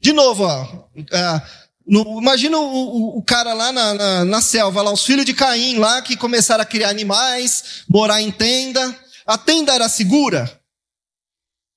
De 0.00 0.12
novo, 0.12 0.44
ó, 0.44 0.88
é, 0.96 1.61
no, 1.86 2.20
imagina 2.20 2.58
o, 2.58 2.64
o, 2.64 3.18
o, 3.18 3.22
cara 3.22 3.52
lá 3.52 3.72
na, 3.72 3.94
na, 3.94 4.24
na, 4.24 4.40
selva, 4.40 4.82
lá, 4.82 4.92
os 4.92 5.04
filhos 5.04 5.24
de 5.24 5.34
Caim 5.34 5.78
lá, 5.78 6.02
que 6.02 6.16
começaram 6.16 6.62
a 6.62 6.66
criar 6.66 6.90
animais, 6.90 7.84
morar 7.88 8.20
em 8.20 8.30
tenda. 8.30 8.96
A 9.26 9.36
tenda 9.38 9.74
era 9.74 9.88
segura? 9.88 10.60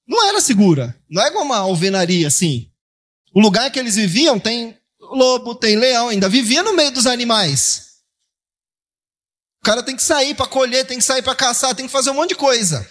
Não 0.08 0.28
era 0.28 0.39
segura. 0.39 0.96
Não 1.10 1.24
é 1.24 1.28
igual 1.28 1.44
uma 1.44 1.58
alvenaria 1.58 2.28
assim. 2.28 2.70
O 3.34 3.39
lugar 3.39 3.72
que 3.72 3.80
eles 3.80 3.96
viviam 3.96 4.39
tem 4.39 4.78
lobo, 5.00 5.56
tem 5.56 5.76
leão, 5.76 6.10
ainda 6.10 6.30
vivia 6.30 6.63
no 6.63 6.74
meio 6.74 6.91
dos 6.91 7.06
animais. 7.06 7.86
O 9.62 9.65
cara 9.65 9.84
tem 9.84 9.96
que 9.96 10.04
sair 10.04 10.36
para 10.36 10.48
colher, 10.48 10.86
tem 10.86 10.98
que 10.98 11.04
sair 11.04 11.22
para 11.22 11.36
caçar, 11.36 11.76
tem 11.76 11.88
que 11.88 11.91
fazer 11.91 12.12
um 12.12 12.15
monte 12.15 12.30
de 12.30 12.36
coisa. 12.36 12.88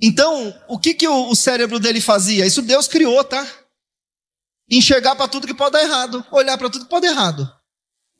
Então, 0.00 0.52
o 0.68 0.78
que, 0.78 0.94
que 0.94 1.06
o, 1.06 1.34
cérebro 1.34 1.78
dele 1.78 2.00
fazia? 2.00 2.44
Isso 2.44 2.60
Deus 2.60 2.88
criou, 2.88 3.22
tá? 3.22 3.46
Enxergar 4.72 5.14
para 5.14 5.28
tudo 5.28 5.46
que 5.46 5.52
pode 5.52 5.72
dar 5.72 5.82
errado, 5.82 6.24
olhar 6.32 6.56
para 6.56 6.70
tudo 6.70 6.86
que 6.86 6.90
pode 6.90 7.06
dar 7.06 7.12
errado. 7.12 7.46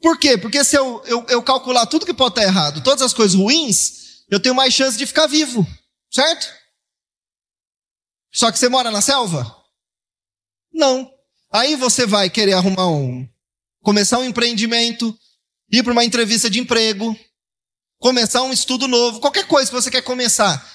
Por 0.02 0.18
quê? 0.18 0.36
Porque 0.36 0.62
se 0.62 0.76
eu, 0.76 1.02
eu, 1.06 1.24
eu 1.30 1.42
calcular 1.42 1.86
tudo 1.86 2.04
que 2.04 2.12
pode 2.12 2.32
estar 2.32 2.42
errado, 2.42 2.82
todas 2.82 3.00
as 3.00 3.14
coisas 3.14 3.34
ruins, 3.34 4.24
eu 4.28 4.38
tenho 4.38 4.54
mais 4.54 4.74
chance 4.74 4.98
de 4.98 5.06
ficar 5.06 5.26
vivo, 5.26 5.66
certo? 6.12 6.46
Só 8.34 8.52
que 8.52 8.58
você 8.58 8.68
mora 8.68 8.90
na 8.90 9.00
selva? 9.00 9.56
Não. 10.70 11.10
Aí 11.50 11.74
você 11.74 12.04
vai 12.04 12.28
querer 12.28 12.52
arrumar 12.52 12.88
um. 12.88 13.26
começar 13.82 14.18
um 14.18 14.24
empreendimento, 14.24 15.16
ir 15.70 15.82
para 15.82 15.92
uma 15.92 16.04
entrevista 16.04 16.50
de 16.50 16.60
emprego, 16.60 17.16
começar 17.98 18.42
um 18.42 18.52
estudo 18.52 18.86
novo, 18.86 19.20
qualquer 19.20 19.46
coisa 19.46 19.70
que 19.70 19.74
você 19.74 19.90
quer 19.90 20.02
começar. 20.02 20.66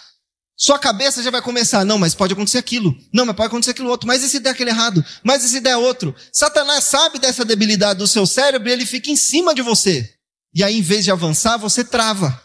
Sua 0.57 0.79
cabeça 0.79 1.21
já 1.21 1.29
vai 1.29 1.41
começar, 1.41 1.85
não, 1.85 1.99
mas 1.99 2.15
pode 2.15 2.33
acontecer 2.33 2.57
aquilo. 2.57 2.97
Não, 3.13 3.25
mas 3.25 3.35
pode 3.35 3.47
acontecer 3.47 3.71
aquilo 3.71 3.89
outro. 3.89 4.07
Mas 4.07 4.23
e 4.23 4.29
se 4.29 4.39
der 4.39 4.49
aquele 4.49 4.71
errado? 4.71 5.05
Mas 5.23 5.43
e 5.43 5.49
se 5.49 5.59
der 5.59 5.77
outro? 5.77 6.15
Satanás 6.33 6.85
sabe 6.85 7.19
dessa 7.19 7.45
debilidade 7.45 7.99
do 7.99 8.07
seu 8.07 8.25
cérebro 8.25 8.67
e 8.67 8.71
ele 8.71 8.85
fica 8.85 9.11
em 9.11 9.15
cima 9.15 9.53
de 9.53 9.61
você. 9.61 10.15
E 10.53 10.63
aí, 10.63 10.79
em 10.79 10.81
vez 10.81 11.05
de 11.05 11.11
avançar, 11.11 11.57
você 11.57 11.83
trava. 11.83 12.41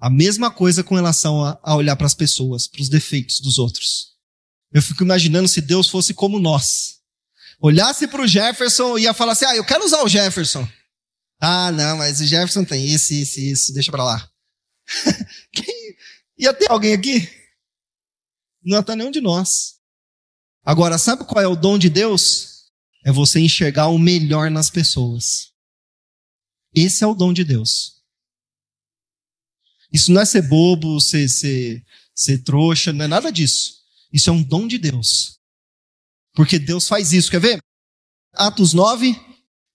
A 0.00 0.08
mesma 0.08 0.50
coisa 0.50 0.84
com 0.84 0.94
relação 0.94 1.44
a, 1.44 1.58
a 1.62 1.74
olhar 1.74 1.96
para 1.96 2.06
as 2.06 2.14
pessoas, 2.14 2.68
para 2.68 2.82
os 2.82 2.88
defeitos 2.88 3.40
dos 3.40 3.58
outros. 3.58 4.14
Eu 4.72 4.80
fico 4.80 5.02
imaginando 5.02 5.48
se 5.48 5.60
Deus 5.60 5.88
fosse 5.88 6.14
como 6.14 6.38
nós 6.38 6.96
olhasse 7.60 8.06
para 8.06 8.22
o 8.22 8.26
Jefferson 8.26 8.98
e 8.98 9.02
ia 9.02 9.14
falar 9.14 9.32
assim: 9.32 9.46
ah, 9.46 9.56
eu 9.56 9.64
quero 9.64 9.84
usar 9.84 10.02
o 10.02 10.08
Jefferson. 10.08 10.68
Ah, 11.40 11.70
não, 11.70 11.98
mas 11.98 12.20
o 12.20 12.26
Jefferson 12.26 12.64
tem 12.64 12.86
isso, 12.86 13.12
isso, 13.12 13.40
isso, 13.40 13.74
deixa 13.74 13.90
para 13.90 14.04
lá. 14.04 14.30
ia 16.38 16.52
ter 16.54 16.70
alguém 16.70 16.94
aqui? 16.94 17.28
Não 18.66 18.80
está 18.80 18.96
nenhum 18.96 19.12
de 19.12 19.20
nós. 19.20 19.76
Agora, 20.64 20.98
sabe 20.98 21.24
qual 21.24 21.40
é 21.42 21.46
o 21.46 21.54
dom 21.54 21.78
de 21.78 21.88
Deus? 21.88 22.64
É 23.04 23.12
você 23.12 23.38
enxergar 23.38 23.86
o 23.86 23.98
melhor 23.98 24.50
nas 24.50 24.68
pessoas. 24.68 25.52
Esse 26.74 27.04
é 27.04 27.06
o 27.06 27.14
dom 27.14 27.32
de 27.32 27.44
Deus. 27.44 28.02
Isso 29.92 30.10
não 30.10 30.20
é 30.20 30.24
ser 30.24 30.42
bobo, 30.42 31.00
ser, 31.00 31.28
ser, 31.28 31.84
ser 32.12 32.42
trouxa, 32.42 32.92
não 32.92 33.04
é 33.04 33.08
nada 33.08 33.30
disso. 33.30 33.76
Isso 34.12 34.28
é 34.28 34.32
um 34.32 34.42
dom 34.42 34.66
de 34.66 34.78
Deus. 34.78 35.38
Porque 36.34 36.58
Deus 36.58 36.88
faz 36.88 37.12
isso, 37.12 37.30
quer 37.30 37.40
ver? 37.40 37.60
Atos 38.34 38.72
9, 38.72 39.14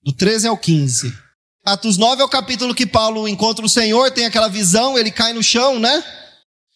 do 0.04 0.12
13 0.12 0.50
ao 0.50 0.58
15. 0.58 1.18
Atos 1.64 1.98
9 1.98 2.22
é 2.22 2.26
o 2.26 2.30
capítulo 2.30 2.76
que 2.76 2.86
Paulo 2.86 3.26
encontra 3.26 3.66
o 3.66 3.70
Senhor, 3.70 4.12
tem 4.12 4.26
aquela 4.26 4.50
visão, 4.50 5.00
ele 5.00 5.12
cai 5.12 5.32
no 5.32 5.42
chão, 5.42 5.80
né? 5.80 6.04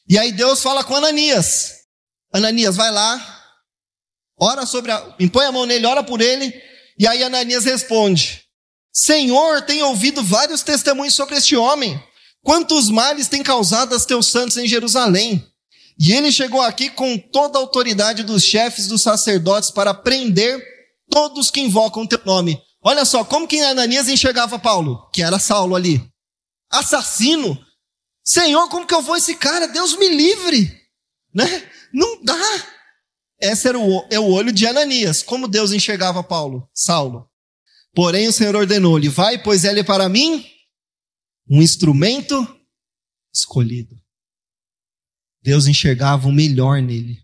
E 0.07 0.17
aí 0.17 0.31
Deus 0.31 0.61
fala 0.61 0.81
com 0.81 0.95
Ananias. 0.95 1.84
Ananias, 2.33 2.75
vai 2.75 2.91
lá, 2.91 3.43
ora 4.37 4.65
sobre 4.65 4.91
a, 4.91 5.15
impõe 5.19 5.45
a 5.45 5.51
mão 5.51 5.65
nele, 5.65 5.85
ora 5.85 6.03
por 6.03 6.21
ele. 6.21 6.53
E 6.97 7.07
aí 7.07 7.23
Ananias 7.23 7.65
responde: 7.65 8.43
Senhor, 8.91 9.61
tenho 9.61 9.87
ouvido 9.87 10.23
vários 10.23 10.61
testemunhos 10.61 11.13
sobre 11.13 11.35
este 11.35 11.55
homem. 11.55 12.01
Quantos 12.41 12.89
males 12.89 13.27
tem 13.27 13.41
causado 13.41 13.93
aos 13.93 14.05
teus 14.05 14.27
santos 14.27 14.57
em 14.57 14.67
Jerusalém? 14.67 15.45
E 15.97 16.11
ele 16.11 16.31
chegou 16.31 16.61
aqui 16.61 16.89
com 16.89 17.17
toda 17.17 17.57
a 17.57 17.61
autoridade 17.61 18.23
dos 18.23 18.43
chefes 18.43 18.87
dos 18.87 19.01
sacerdotes 19.01 19.71
para 19.71 19.93
prender 19.93 20.63
todos 21.09 21.49
que 21.49 21.61
invocam 21.61 22.05
teu 22.05 22.21
nome. 22.25 22.61
Olha 22.83 23.03
só, 23.03 23.23
como 23.23 23.47
que 23.47 23.59
Ananias 23.61 24.07
enxergava 24.07 24.59
Paulo, 24.59 25.09
que 25.11 25.23
era 25.23 25.39
Saulo 25.39 25.75
ali? 25.75 26.07
Assassino. 26.69 27.57
Senhor, 28.23 28.69
como 28.69 28.85
que 28.85 28.93
eu 28.93 29.01
vou 29.01 29.15
esse 29.15 29.35
cara? 29.35 29.67
Deus 29.67 29.97
me 29.97 30.09
livre. 30.09 30.84
Né? 31.35 31.69
Não 31.93 32.23
dá. 32.23 32.33
Esse 33.41 33.67
era 33.67 33.77
o, 33.77 34.07
é 34.09 34.17
o 34.17 34.29
olho 34.29 34.53
de 34.53 34.65
Ananias. 34.65 35.21
Como 35.21 35.47
Deus 35.47 35.73
enxergava 35.73 36.23
Paulo, 36.23 36.69
Saulo. 36.73 37.29
Porém 37.93 38.27
o 38.27 38.33
Senhor 38.33 38.55
ordenou-lhe, 38.55 39.09
vai, 39.09 39.41
pois 39.41 39.63
ele 39.65 39.81
é 39.81 39.83
para 39.83 40.07
mim 40.07 40.45
um 41.49 41.61
instrumento 41.61 42.35
escolhido. 43.33 43.95
Deus 45.43 45.67
enxergava 45.67 46.27
o 46.27 46.31
melhor 46.31 46.81
nele. 46.81 47.21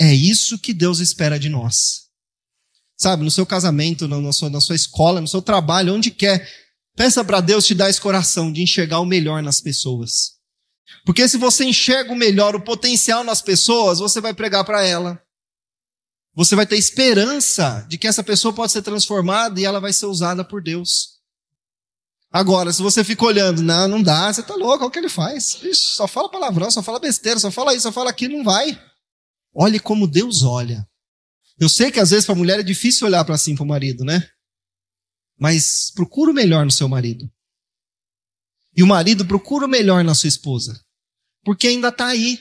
É 0.00 0.14
isso 0.14 0.58
que 0.58 0.72
Deus 0.72 1.00
espera 1.00 1.38
de 1.38 1.48
nós. 1.48 2.08
Sabe, 2.96 3.22
no 3.22 3.30
seu 3.30 3.44
casamento, 3.44 4.08
na 4.08 4.32
sua, 4.32 4.50
na 4.50 4.60
sua 4.60 4.74
escola, 4.74 5.20
no 5.20 5.28
seu 5.28 5.42
trabalho, 5.42 5.94
onde 5.94 6.10
quer, 6.10 6.48
peça 6.96 7.24
para 7.24 7.40
Deus 7.40 7.66
te 7.66 7.74
dar 7.74 7.90
esse 7.90 8.00
coração 8.00 8.52
de 8.52 8.62
enxergar 8.62 9.00
o 9.00 9.06
melhor 9.06 9.42
nas 9.42 9.60
pessoas. 9.60 10.37
Porque 11.04 11.28
se 11.28 11.36
você 11.36 11.64
enxerga 11.64 12.12
o 12.12 12.16
melhor, 12.16 12.54
o 12.54 12.60
potencial 12.60 13.24
nas 13.24 13.42
pessoas, 13.42 13.98
você 13.98 14.20
vai 14.20 14.34
pregar 14.34 14.64
para 14.64 14.84
ela. 14.84 15.20
Você 16.34 16.54
vai 16.54 16.66
ter 16.66 16.76
esperança 16.76 17.84
de 17.88 17.98
que 17.98 18.06
essa 18.06 18.22
pessoa 18.22 18.54
pode 18.54 18.72
ser 18.72 18.82
transformada 18.82 19.60
e 19.60 19.64
ela 19.64 19.80
vai 19.80 19.92
ser 19.92 20.06
usada 20.06 20.44
por 20.44 20.62
Deus. 20.62 21.18
Agora, 22.30 22.72
se 22.72 22.82
você 22.82 23.02
fica 23.02 23.24
olhando, 23.24 23.62
não, 23.62 23.88
não 23.88 24.02
dá, 24.02 24.32
você 24.32 24.42
tá 24.42 24.54
louco, 24.54 24.84
olha 24.84 24.88
o 24.88 24.90
que 24.90 24.98
ele 24.98 25.08
faz. 25.08 25.54
Ixi, 25.62 25.96
só 25.96 26.06
fala 26.06 26.30
palavrão, 26.30 26.70
só 26.70 26.82
fala 26.82 27.00
besteira, 27.00 27.40
só 27.40 27.50
fala 27.50 27.72
isso, 27.72 27.82
só 27.82 27.92
fala 27.92 28.10
aquilo, 28.10 28.36
não 28.36 28.44
vai. 28.44 28.78
Olhe 29.54 29.80
como 29.80 30.06
Deus 30.06 30.42
olha. 30.42 30.86
Eu 31.58 31.68
sei 31.68 31.90
que 31.90 31.98
às 31.98 32.10
vezes 32.10 32.26
para 32.26 32.34
a 32.34 32.38
mulher 32.38 32.60
é 32.60 32.62
difícil 32.62 33.06
olhar 33.06 33.24
para 33.24 33.34
assim 33.34 33.56
para 33.56 33.64
o 33.64 33.66
marido, 33.66 34.04
né? 34.04 34.28
Mas 35.38 35.90
procura 35.94 36.30
o 36.30 36.34
melhor 36.34 36.64
no 36.64 36.70
seu 36.70 36.88
marido. 36.88 37.28
E 38.78 38.82
o 38.82 38.86
marido 38.86 39.26
procura 39.26 39.66
o 39.66 39.68
melhor 39.68 40.04
na 40.04 40.14
sua 40.14 40.28
esposa. 40.28 40.80
Porque 41.44 41.66
ainda 41.66 41.88
está 41.88 42.06
aí. 42.06 42.38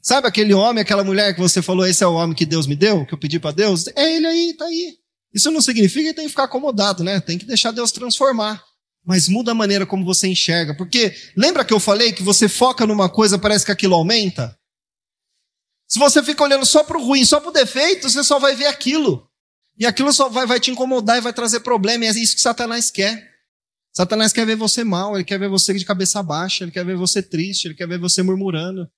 Sabe 0.00 0.28
aquele 0.28 0.52
homem, 0.52 0.82
aquela 0.82 1.02
mulher 1.02 1.34
que 1.34 1.40
você 1.40 1.62
falou, 1.62 1.86
esse 1.86 2.04
é 2.04 2.06
o 2.06 2.14
homem 2.14 2.36
que 2.36 2.46
Deus 2.46 2.66
me 2.66 2.76
deu, 2.76 3.06
que 3.06 3.14
eu 3.14 3.18
pedi 3.18 3.40
para 3.40 3.52
Deus? 3.52 3.86
É 3.96 4.16
ele 4.16 4.26
aí, 4.26 4.50
está 4.50 4.66
aí. 4.66 4.98
Isso 5.32 5.50
não 5.50 5.60
significa 5.60 6.10
que 6.10 6.14
tem 6.14 6.24
que 6.26 6.30
ficar 6.30 6.44
acomodado, 6.44 7.02
né? 7.02 7.20
Tem 7.20 7.38
que 7.38 7.46
deixar 7.46 7.70
Deus 7.70 7.90
transformar 7.90 8.62
mas 9.04 9.28
muda 9.28 9.50
a 9.50 9.54
maneira 9.54 9.84
como 9.84 10.04
você 10.04 10.28
enxerga. 10.28 10.74
Porque 10.76 11.14
lembra 11.36 11.64
que 11.64 11.74
eu 11.74 11.80
falei 11.80 12.12
que 12.12 12.22
você 12.22 12.48
foca 12.48 12.86
numa 12.86 13.08
coisa, 13.08 13.38
parece 13.38 13.66
que 13.66 13.72
aquilo 13.72 13.94
aumenta? 13.94 14.56
Se 15.88 15.98
você 15.98 16.22
fica 16.22 16.42
olhando 16.42 16.64
só 16.64 16.84
para 16.84 16.96
o 16.96 17.04
ruim, 17.04 17.24
só 17.24 17.40
para 17.40 17.50
o 17.50 17.52
defeito, 17.52 18.08
você 18.08 18.22
só 18.24 18.38
vai 18.38 18.54
ver 18.54 18.66
aquilo. 18.66 19.28
E 19.78 19.84
aquilo 19.84 20.12
só 20.12 20.28
vai, 20.28 20.46
vai 20.46 20.60
te 20.60 20.70
incomodar 20.70 21.18
e 21.18 21.20
vai 21.20 21.32
trazer 21.32 21.60
problema. 21.60 22.04
E 22.04 22.08
é 22.08 22.10
isso 22.12 22.36
que 22.36 22.40
Satanás 22.40 22.90
quer. 22.90 23.31
Satanás 23.92 24.32
quer 24.32 24.46
ver 24.46 24.56
você 24.56 24.82
mal, 24.82 25.14
ele 25.14 25.24
quer 25.24 25.38
ver 25.38 25.48
você 25.48 25.74
de 25.74 25.84
cabeça 25.84 26.22
baixa, 26.22 26.64
ele 26.64 26.70
quer 26.70 26.84
ver 26.84 26.96
você 26.96 27.22
triste, 27.22 27.66
ele 27.66 27.74
quer 27.74 27.86
ver 27.86 27.98
você 27.98 28.22
murmurando. 28.22 28.90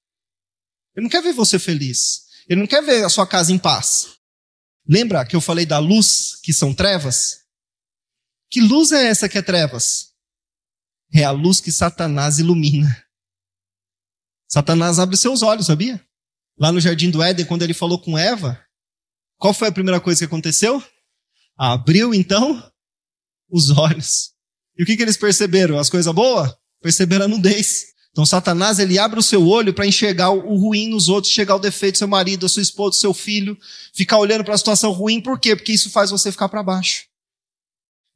Ele 0.95 1.05
não 1.05 1.11
quer 1.11 1.23
ver 1.23 1.33
você 1.33 1.59
feliz. 1.59 2.25
Ele 2.49 2.61
não 2.61 2.67
quer 2.67 2.83
ver 2.83 3.05
a 3.05 3.09
sua 3.09 3.27
casa 3.27 3.53
em 3.53 3.59
paz. 3.59 4.17
Lembra 4.87 5.27
que 5.27 5.35
eu 5.35 5.41
falei 5.41 5.67
da 5.67 5.79
luz, 5.79 6.39
que 6.43 6.53
são 6.53 6.73
trevas? 6.73 7.41
Que 8.51 8.61
luz 8.61 8.93
é 8.93 9.07
essa 9.07 9.29
que 9.29 9.39
é 9.39 9.43
trevas? 9.43 10.13
É 11.13 11.25
a 11.25 11.33
luz 11.33 11.61
que 11.61 11.73
Satanás 11.73 12.39
ilumina. 12.39 13.05
Satanás 14.49 14.99
abre 15.01 15.17
seus 15.17 15.43
olhos, 15.43 15.67
sabia? 15.67 16.05
Lá 16.57 16.71
no 16.71 16.81
jardim 16.81 17.11
do 17.11 17.23
Éden, 17.23 17.47
quando 17.47 17.63
ele 17.63 17.75
falou 17.75 18.01
com 18.01 18.17
Eva, 18.17 18.65
qual 19.39 19.53
foi 19.53 19.69
a 19.69 19.73
primeira 19.73 20.01
coisa 20.01 20.21
que 20.21 20.25
aconteceu? 20.27 20.83
Abriu 21.57 22.15
então 22.15 22.73
os 23.49 23.71
olhos. 23.71 24.34
E 24.77 24.83
o 24.83 24.87
que, 24.87 24.97
que 24.97 25.03
eles 25.03 25.17
perceberam? 25.17 25.79
As 25.79 25.89
coisas 25.89 26.13
boas? 26.15 26.53
Perceberam 26.83 27.27
a 27.27 27.29
nudez. 27.29 27.95
Então 28.11 28.25
Satanás 28.25 28.79
ele 28.79 28.99
abre 28.99 29.19
o 29.19 29.23
seu 29.23 29.47
olho 29.47 29.75
para 29.75 29.87
enxergar 29.87 30.31
o 30.31 30.57
ruim 30.57 30.89
nos 30.89 31.09
outros, 31.09 31.33
enxergar 31.33 31.57
o 31.57 31.61
defeito 31.61 31.97
do 31.97 31.99
seu 31.99 32.09
marido, 32.09 32.43
da 32.43 32.49
sua 32.49 32.63
esposa, 32.63 32.91
do 32.91 33.01
seu 33.01 33.13
filho, 33.13 33.59
ficar 33.93 34.19
olhando 34.19 34.45
para 34.45 34.55
a 34.55 34.59
situação 34.59 34.93
ruim. 34.93 35.21
Por 35.21 35.39
quê? 35.41 35.57
Porque 35.57 35.73
isso 35.73 35.91
faz 35.91 36.11
você 36.11 36.31
ficar 36.31 36.49
para 36.49 36.63
baixo. 36.63 37.07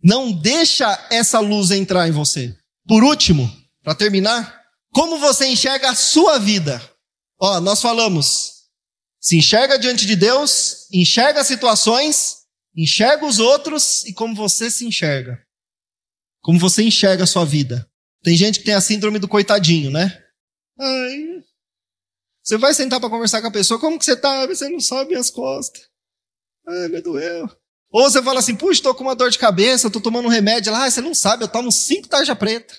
Não 0.02 0.30
deixa 0.30 1.06
essa 1.10 1.40
luz 1.40 1.72
entrar 1.72 2.08
em 2.08 2.12
você. 2.12 2.56
Por 2.86 3.02
último, 3.02 3.52
para 3.82 3.94
terminar, 3.94 4.62
como 4.92 5.18
você 5.18 5.46
enxerga 5.46 5.90
a 5.90 5.94
sua 5.96 6.38
vida? 6.38 6.80
Ó, 7.40 7.60
nós 7.60 7.82
falamos, 7.82 8.52
se 9.20 9.36
enxerga 9.36 9.78
diante 9.78 10.06
de 10.06 10.14
Deus, 10.14 10.86
enxerga 10.92 11.42
situações, 11.42 12.36
enxerga 12.76 13.26
os 13.26 13.40
outros 13.40 14.04
e 14.04 14.12
como 14.12 14.34
você 14.34 14.70
se 14.70 14.86
enxerga. 14.86 15.38
Como 16.40 16.58
você 16.58 16.82
enxerga 16.82 17.24
a 17.24 17.26
sua 17.26 17.44
vida. 17.44 17.88
Tem 18.22 18.36
gente 18.36 18.58
que 18.58 18.64
tem 18.64 18.74
a 18.74 18.80
síndrome 18.80 19.18
do 19.18 19.28
coitadinho, 19.28 19.90
né? 19.90 20.22
Ai, 20.78 21.42
você 22.48 22.56
vai 22.56 22.72
sentar 22.72 22.98
para 22.98 23.10
conversar 23.10 23.42
com 23.42 23.48
a 23.48 23.52
pessoa, 23.52 23.78
como 23.78 23.98
que 23.98 24.06
você 24.06 24.16
tá? 24.16 24.46
Você 24.46 24.70
não 24.70 24.80
sabe 24.80 25.10
minhas 25.10 25.28
costas. 25.28 25.82
Ai, 26.66 26.88
me 26.88 27.02
doeu. 27.02 27.46
Ou 27.90 28.10
você 28.10 28.22
fala 28.22 28.38
assim, 28.38 28.56
puxa, 28.56 28.78
estou 28.78 28.94
com 28.94 29.04
uma 29.04 29.14
dor 29.14 29.30
de 29.30 29.38
cabeça, 29.38 29.88
estou 29.88 30.00
tomando 30.00 30.24
um 30.24 30.30
remédio 30.30 30.72
lá, 30.72 30.84
ah, 30.84 30.90
você 30.90 31.02
não 31.02 31.14
sabe, 31.14 31.44
eu 31.44 31.48
tomo 31.48 31.70
cinco 31.70 32.08
tarja 32.08 32.34
preta. 32.34 32.74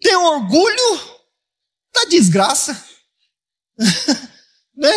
Tem 0.00 0.14
orgulho 0.14 1.00
da 1.92 2.04
desgraça. 2.04 2.80
né? 4.76 4.92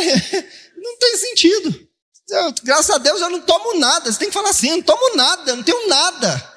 Não 0.78 0.98
tem 1.00 1.18
sentido. 1.18 1.90
Graças 2.64 2.92
a 2.92 3.00
Deus 3.00 3.22
eu 3.22 3.30
não 3.32 3.42
tomo 3.42 3.80
nada. 3.80 4.12
Você 4.12 4.20
tem 4.20 4.28
que 4.28 4.36
falar 4.36 4.52
assim, 4.52 4.70
eu 4.70 4.78
não 4.78 4.84
tomo 4.84 5.16
nada, 5.16 5.50
eu 5.50 5.56
não 5.56 5.64
tenho 5.64 5.88
nada. 5.88 6.51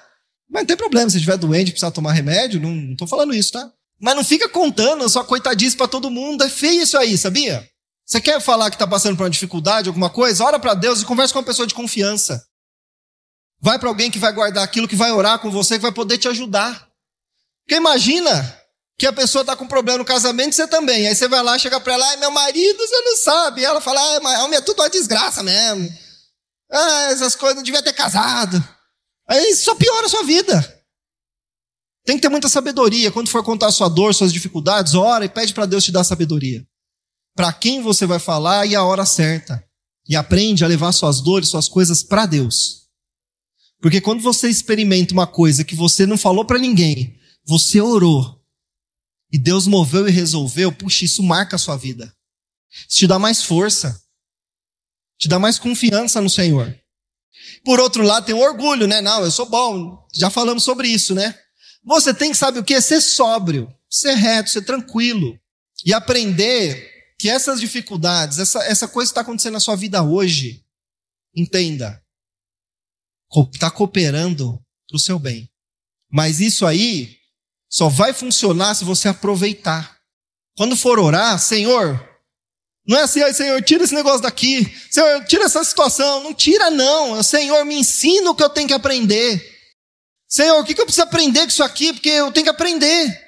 Mas 0.48 0.62
não 0.62 0.66
tem 0.66 0.76
problema, 0.76 1.10
se 1.10 1.16
estiver 1.16 1.36
doente, 1.36 1.70
precisar 1.70 1.90
tomar 1.90 2.12
remédio, 2.12 2.60
não 2.60 2.92
estou 2.92 3.08
falando 3.08 3.34
isso, 3.34 3.52
tá? 3.52 3.70
Mas 4.00 4.14
não 4.14 4.24
fica 4.24 4.48
contando 4.48 5.08
só 5.08 5.24
coitadice 5.24 5.76
para 5.76 5.88
todo 5.88 6.10
mundo. 6.10 6.44
É 6.44 6.48
feio 6.48 6.82
isso 6.82 6.98
aí, 6.98 7.16
sabia? 7.16 7.66
Você 8.04 8.20
quer 8.20 8.40
falar 8.40 8.70
que 8.70 8.76
está 8.76 8.86
passando 8.86 9.16
por 9.16 9.22
uma 9.22 9.30
dificuldade, 9.30 9.88
alguma 9.88 10.10
coisa? 10.10 10.44
Ora 10.44 10.58
para 10.58 10.74
Deus 10.74 11.00
e 11.00 11.06
conversa 11.06 11.32
com 11.32 11.38
uma 11.38 11.46
pessoa 11.46 11.66
de 11.66 11.74
confiança. 11.74 12.44
Vai 13.60 13.78
para 13.78 13.88
alguém 13.88 14.10
que 14.10 14.18
vai 14.18 14.32
guardar 14.32 14.62
aquilo, 14.62 14.86
que 14.86 14.96
vai 14.96 15.10
orar 15.10 15.38
com 15.38 15.50
você, 15.50 15.76
que 15.76 15.82
vai 15.82 15.92
poder 15.92 16.18
te 16.18 16.28
ajudar. 16.28 16.86
Porque 17.64 17.76
imagina 17.76 18.60
que 18.98 19.06
a 19.06 19.12
pessoa 19.12 19.40
está 19.40 19.56
com 19.56 19.66
problema 19.66 19.98
no 19.98 20.04
casamento 20.04 20.50
e 20.50 20.54
você 20.54 20.68
também. 20.68 21.08
Aí 21.08 21.14
você 21.14 21.26
vai 21.26 21.42
lá, 21.42 21.58
chega 21.58 21.80
para 21.80 21.94
ela, 21.94 22.06
ai, 22.10 22.16
meu 22.18 22.30
marido, 22.30 22.78
você 22.78 23.00
não 23.00 23.16
sabe. 23.16 23.62
E 23.62 23.64
ela 23.64 23.80
fala, 23.80 24.00
ai, 24.00 24.42
homem 24.42 24.58
é 24.58 24.60
tudo 24.60 24.82
uma 24.82 24.90
desgraça 24.90 25.42
mesmo. 25.42 25.90
Ah, 26.70 27.08
essas 27.10 27.34
coisas, 27.34 27.56
não 27.56 27.62
devia 27.62 27.82
ter 27.82 27.94
casado. 27.94 28.62
Aí 29.28 29.54
só 29.54 29.74
piora 29.74 30.06
a 30.06 30.08
sua 30.08 30.22
vida. 30.22 30.84
Tem 32.04 32.16
que 32.16 32.22
ter 32.22 32.28
muita 32.28 32.48
sabedoria. 32.48 33.10
Quando 33.10 33.28
for 33.28 33.42
contar 33.42 33.70
sua 33.72 33.88
dor, 33.88 34.14
suas 34.14 34.32
dificuldades, 34.32 34.94
ora 34.94 35.24
e 35.24 35.28
pede 35.28 35.54
para 35.54 35.66
Deus 35.66 35.84
te 35.84 35.92
dar 35.92 36.04
sabedoria. 36.04 36.66
Para 37.34 37.52
quem 37.52 37.82
você 37.82 38.06
vai 38.06 38.18
falar 38.18 38.66
e 38.66 38.74
a 38.74 38.84
hora 38.84 39.06
certa. 39.06 39.64
E 40.06 40.14
aprende 40.14 40.64
a 40.64 40.68
levar 40.68 40.92
suas 40.92 41.20
dores, 41.20 41.48
suas 41.48 41.68
coisas 41.68 42.02
para 42.02 42.26
Deus. 42.26 42.88
Porque 43.80 44.00
quando 44.00 44.22
você 44.22 44.48
experimenta 44.48 45.14
uma 45.14 45.26
coisa 45.26 45.64
que 45.64 45.74
você 45.74 46.06
não 46.06 46.18
falou 46.18 46.44
para 46.44 46.58
ninguém, 46.58 47.18
você 47.46 47.80
orou, 47.80 48.44
e 49.34 49.38
Deus 49.38 49.66
moveu 49.66 50.06
e 50.06 50.12
resolveu, 50.12 50.70
puxa, 50.70 51.04
isso 51.04 51.20
marca 51.20 51.56
a 51.56 51.58
sua 51.58 51.76
vida. 51.76 52.14
Isso 52.88 53.00
te 53.00 53.06
dá 53.08 53.18
mais 53.18 53.42
força. 53.42 54.00
Te 55.18 55.26
dá 55.26 55.40
mais 55.40 55.58
confiança 55.58 56.20
no 56.20 56.30
Senhor. 56.30 56.72
Por 57.64 57.80
outro 57.80 58.02
lado, 58.02 58.26
tem 58.26 58.34
o 58.34 58.40
orgulho, 58.40 58.86
né? 58.86 59.00
Não, 59.00 59.24
eu 59.24 59.30
sou 59.30 59.46
bom. 59.46 60.06
Já 60.14 60.30
falamos 60.30 60.62
sobre 60.62 60.88
isso, 60.88 61.14
né? 61.14 61.34
Você 61.84 62.14
tem 62.14 62.30
que 62.30 62.36
saber 62.36 62.60
o 62.60 62.64
que? 62.64 62.80
Ser 62.80 63.00
sóbrio, 63.00 63.68
ser 63.90 64.14
reto, 64.14 64.50
ser 64.50 64.62
tranquilo. 64.62 65.38
E 65.84 65.92
aprender 65.92 66.90
que 67.18 67.28
essas 67.28 67.60
dificuldades, 67.60 68.38
essa, 68.38 68.62
essa 68.64 68.88
coisa 68.88 69.08
que 69.08 69.12
está 69.12 69.20
acontecendo 69.20 69.54
na 69.54 69.60
sua 69.60 69.76
vida 69.76 70.02
hoje, 70.02 70.64
entenda, 71.34 72.02
está 73.52 73.70
cooperando 73.70 74.60
para 74.88 74.96
o 74.96 75.00
seu 75.00 75.18
bem. 75.18 75.50
Mas 76.10 76.40
isso 76.40 76.64
aí 76.64 77.16
só 77.68 77.88
vai 77.88 78.12
funcionar 78.12 78.74
se 78.74 78.84
você 78.84 79.08
aproveitar. 79.08 79.98
Quando 80.56 80.76
for 80.76 80.98
orar, 80.98 81.38
Senhor, 81.38 82.13
não 82.86 82.98
é 82.98 83.02
assim, 83.02 83.20
Senhor, 83.32 83.62
tira 83.62 83.84
esse 83.84 83.94
negócio 83.94 84.20
daqui. 84.20 84.70
Senhor, 84.90 85.24
tira 85.24 85.44
essa 85.44 85.64
situação. 85.64 86.22
Não 86.22 86.34
tira, 86.34 86.70
não. 86.70 87.22
Senhor, 87.22 87.64
me 87.64 87.76
ensina 87.76 88.30
o 88.30 88.34
que 88.34 88.42
eu 88.42 88.50
tenho 88.50 88.68
que 88.68 88.74
aprender. 88.74 89.42
Senhor, 90.28 90.60
o 90.60 90.64
que 90.64 90.78
eu 90.78 90.84
preciso 90.84 91.02
aprender 91.02 91.40
com 91.40 91.48
isso 91.48 91.64
aqui? 91.64 91.92
Porque 91.94 92.10
eu 92.10 92.30
tenho 92.30 92.44
que 92.44 92.50
aprender. 92.50 93.24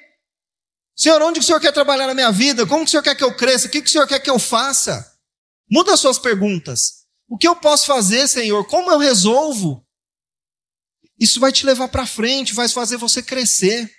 Senhor, 0.95 1.21
onde 1.21 1.39
o 1.39 1.43
Senhor 1.43 1.59
quer 1.59 1.71
trabalhar 1.71 2.05
na 2.05 2.13
minha 2.13 2.31
vida? 2.31 2.67
Como 2.67 2.83
o 2.83 2.87
Senhor 2.87 3.01
quer 3.01 3.15
que 3.15 3.23
eu 3.23 3.35
cresça? 3.35 3.67
O 3.67 3.69
que 3.69 3.79
o 3.79 3.89
Senhor 3.89 4.07
quer 4.07 4.19
que 4.19 4.29
eu 4.29 4.37
faça? 4.37 5.11
Muda 5.69 5.93
as 5.93 5.99
suas 5.99 6.19
perguntas. 6.19 7.05
O 7.27 7.37
que 7.37 7.47
eu 7.47 7.55
posso 7.55 7.87
fazer, 7.87 8.27
Senhor? 8.27 8.63
Como 8.67 8.91
eu 8.91 8.97
resolvo? 8.97 9.83
Isso 11.19 11.39
vai 11.39 11.51
te 11.51 11.65
levar 11.65 11.87
para 11.87 12.05
frente, 12.05 12.53
vai 12.53 12.69
fazer 12.69 12.97
você 12.97 13.23
crescer. 13.23 13.91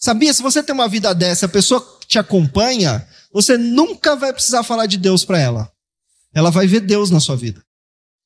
Sabia? 0.00 0.34
Se 0.34 0.42
você 0.42 0.62
tem 0.62 0.74
uma 0.74 0.88
vida 0.88 1.14
dessa, 1.14 1.46
a 1.46 1.48
pessoa 1.48 1.98
que 2.00 2.06
te 2.06 2.18
acompanha, 2.18 3.06
você 3.32 3.56
nunca 3.56 4.16
vai 4.16 4.32
precisar 4.32 4.62
falar 4.62 4.86
de 4.86 4.96
Deus 4.96 5.24
para 5.24 5.38
ela. 5.38 5.72
Ela 6.34 6.50
vai 6.50 6.66
ver 6.66 6.80
Deus 6.80 7.10
na 7.10 7.20
sua 7.20 7.36
vida. 7.36 7.62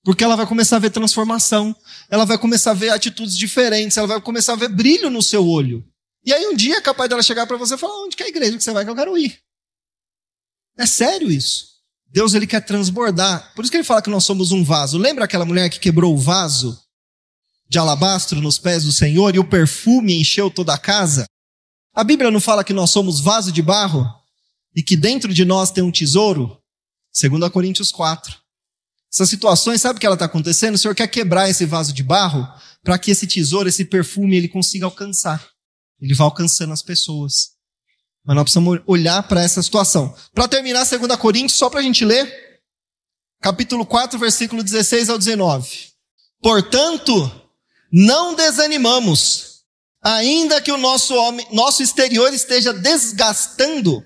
Porque 0.02 0.24
ela 0.24 0.36
vai 0.36 0.46
começar 0.46 0.76
a 0.76 0.80
ver 0.80 0.90
transformação, 0.90 1.76
ela 2.08 2.24
vai 2.24 2.38
começar 2.38 2.70
a 2.70 2.74
ver 2.74 2.90
atitudes 2.90 3.36
diferentes, 3.36 3.96
ela 3.96 4.06
vai 4.06 4.20
começar 4.20 4.54
a 4.54 4.56
ver 4.56 4.68
brilho 4.68 5.10
no 5.10 5.22
seu 5.22 5.46
olho. 5.46 5.86
E 6.24 6.32
aí 6.32 6.46
um 6.46 6.54
dia 6.54 6.76
é 6.76 6.80
capaz 6.80 7.08
dela 7.08 7.22
chegar 7.22 7.46
para 7.46 7.56
você 7.56 7.74
e 7.74 7.78
falar: 7.78 8.02
onde 8.04 8.16
que 8.16 8.22
é 8.22 8.26
a 8.26 8.30
igreja 8.30 8.56
que 8.56 8.64
você 8.64 8.72
vai 8.72 8.84
que 8.84 8.90
eu 8.90 8.96
quero 8.96 9.16
ir? 9.16 9.38
É 10.76 10.86
sério 10.86 11.30
isso. 11.30 11.68
Deus 12.06 12.34
ele 12.34 12.46
quer 12.46 12.60
transbordar. 12.60 13.52
Por 13.54 13.62
isso 13.62 13.70
que 13.70 13.76
ele 13.76 13.84
fala 13.84 14.02
que 14.02 14.10
nós 14.10 14.24
somos 14.24 14.52
um 14.52 14.64
vaso. 14.64 14.98
Lembra 14.98 15.24
aquela 15.24 15.44
mulher 15.44 15.68
que 15.68 15.78
quebrou 15.78 16.14
o 16.14 16.18
vaso 16.18 16.80
de 17.68 17.78
alabastro 17.78 18.40
nos 18.40 18.58
pés 18.58 18.84
do 18.84 18.90
Senhor 18.90 19.34
e 19.34 19.38
o 19.38 19.48
perfume 19.48 20.18
encheu 20.18 20.50
toda 20.50 20.74
a 20.74 20.78
casa? 20.78 21.24
A 21.94 22.02
Bíblia 22.02 22.30
não 22.30 22.40
fala 22.40 22.64
que 22.64 22.72
nós 22.72 22.90
somos 22.90 23.20
vaso 23.20 23.52
de 23.52 23.62
barro 23.62 24.19
e 24.74 24.82
que 24.82 24.96
dentro 24.96 25.32
de 25.32 25.44
nós 25.44 25.70
tem 25.70 25.82
um 25.82 25.90
tesouro? 25.90 26.58
2 27.20 27.50
Coríntios 27.50 27.90
4. 27.90 28.34
Essas 29.12 29.28
situações, 29.28 29.80
sabe 29.80 29.96
o 29.96 30.00
que 30.00 30.06
ela 30.06 30.14
está 30.14 30.26
acontecendo? 30.26 30.76
O 30.76 30.78
Senhor 30.78 30.94
quer 30.94 31.08
quebrar 31.08 31.50
esse 31.50 31.66
vaso 31.66 31.92
de 31.92 32.02
barro 32.02 32.46
para 32.82 32.98
que 32.98 33.10
esse 33.10 33.26
tesouro, 33.26 33.68
esse 33.68 33.84
perfume, 33.84 34.36
ele 34.36 34.48
consiga 34.48 34.86
alcançar. 34.86 35.44
Ele 36.00 36.14
vai 36.14 36.24
alcançando 36.24 36.72
as 36.72 36.82
pessoas. 36.82 37.50
Mas 38.24 38.36
nós 38.36 38.44
precisamos 38.44 38.80
olhar 38.86 39.22
para 39.24 39.42
essa 39.42 39.62
situação. 39.62 40.14
Para 40.32 40.46
terminar, 40.46 40.86
2 40.86 41.16
Coríntios, 41.16 41.58
só 41.58 41.68
para 41.68 41.80
a 41.80 41.82
gente 41.82 42.04
ler, 42.04 42.60
capítulo 43.40 43.84
4, 43.84 44.18
versículo 44.18 44.62
16 44.62 45.10
ao 45.10 45.18
19. 45.18 45.88
Portanto, 46.40 47.30
não 47.92 48.34
desanimamos, 48.34 49.64
ainda 50.02 50.60
que 50.60 50.70
o 50.70 50.78
nosso 50.78 51.14
homem, 51.14 51.46
nosso 51.50 51.82
exterior 51.82 52.32
esteja 52.32 52.72
desgastando, 52.72 54.02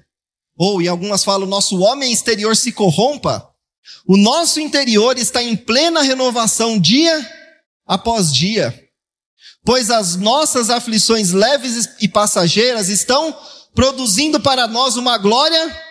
ou 0.57 0.81
em 0.81 0.89
algumas 0.89 1.25
falam, 1.25 1.47
o 1.47 1.51
nosso 1.51 1.79
homem 1.81 2.13
exterior 2.13 2.57
se 2.57 2.73
corrompa, 2.73 3.49
o 4.07 4.17
nosso 4.17 4.61
interior 4.61 5.19
está 5.19 5.43
em 5.43 5.57
plena 5.57 6.03
renovação 6.03 6.79
dia 6.79 7.31
após 7.87 8.33
dia. 8.33 8.83
Pois 9.65 9.91
as 9.91 10.17
nossas 10.17 10.69
aflições 10.69 11.33
leves 11.33 11.89
e 12.01 12.07
passageiras 12.07 12.89
estão 12.89 13.35
produzindo 13.75 14.39
para 14.41 14.69
nós 14.69 14.97
uma 14.97 15.17
glória 15.19 15.85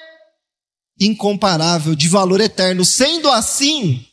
incomparável, 1.00 1.96
de 1.96 2.08
valor 2.08 2.40
eterno. 2.40 2.86
Sendo 2.86 3.30
assim, 3.30 4.06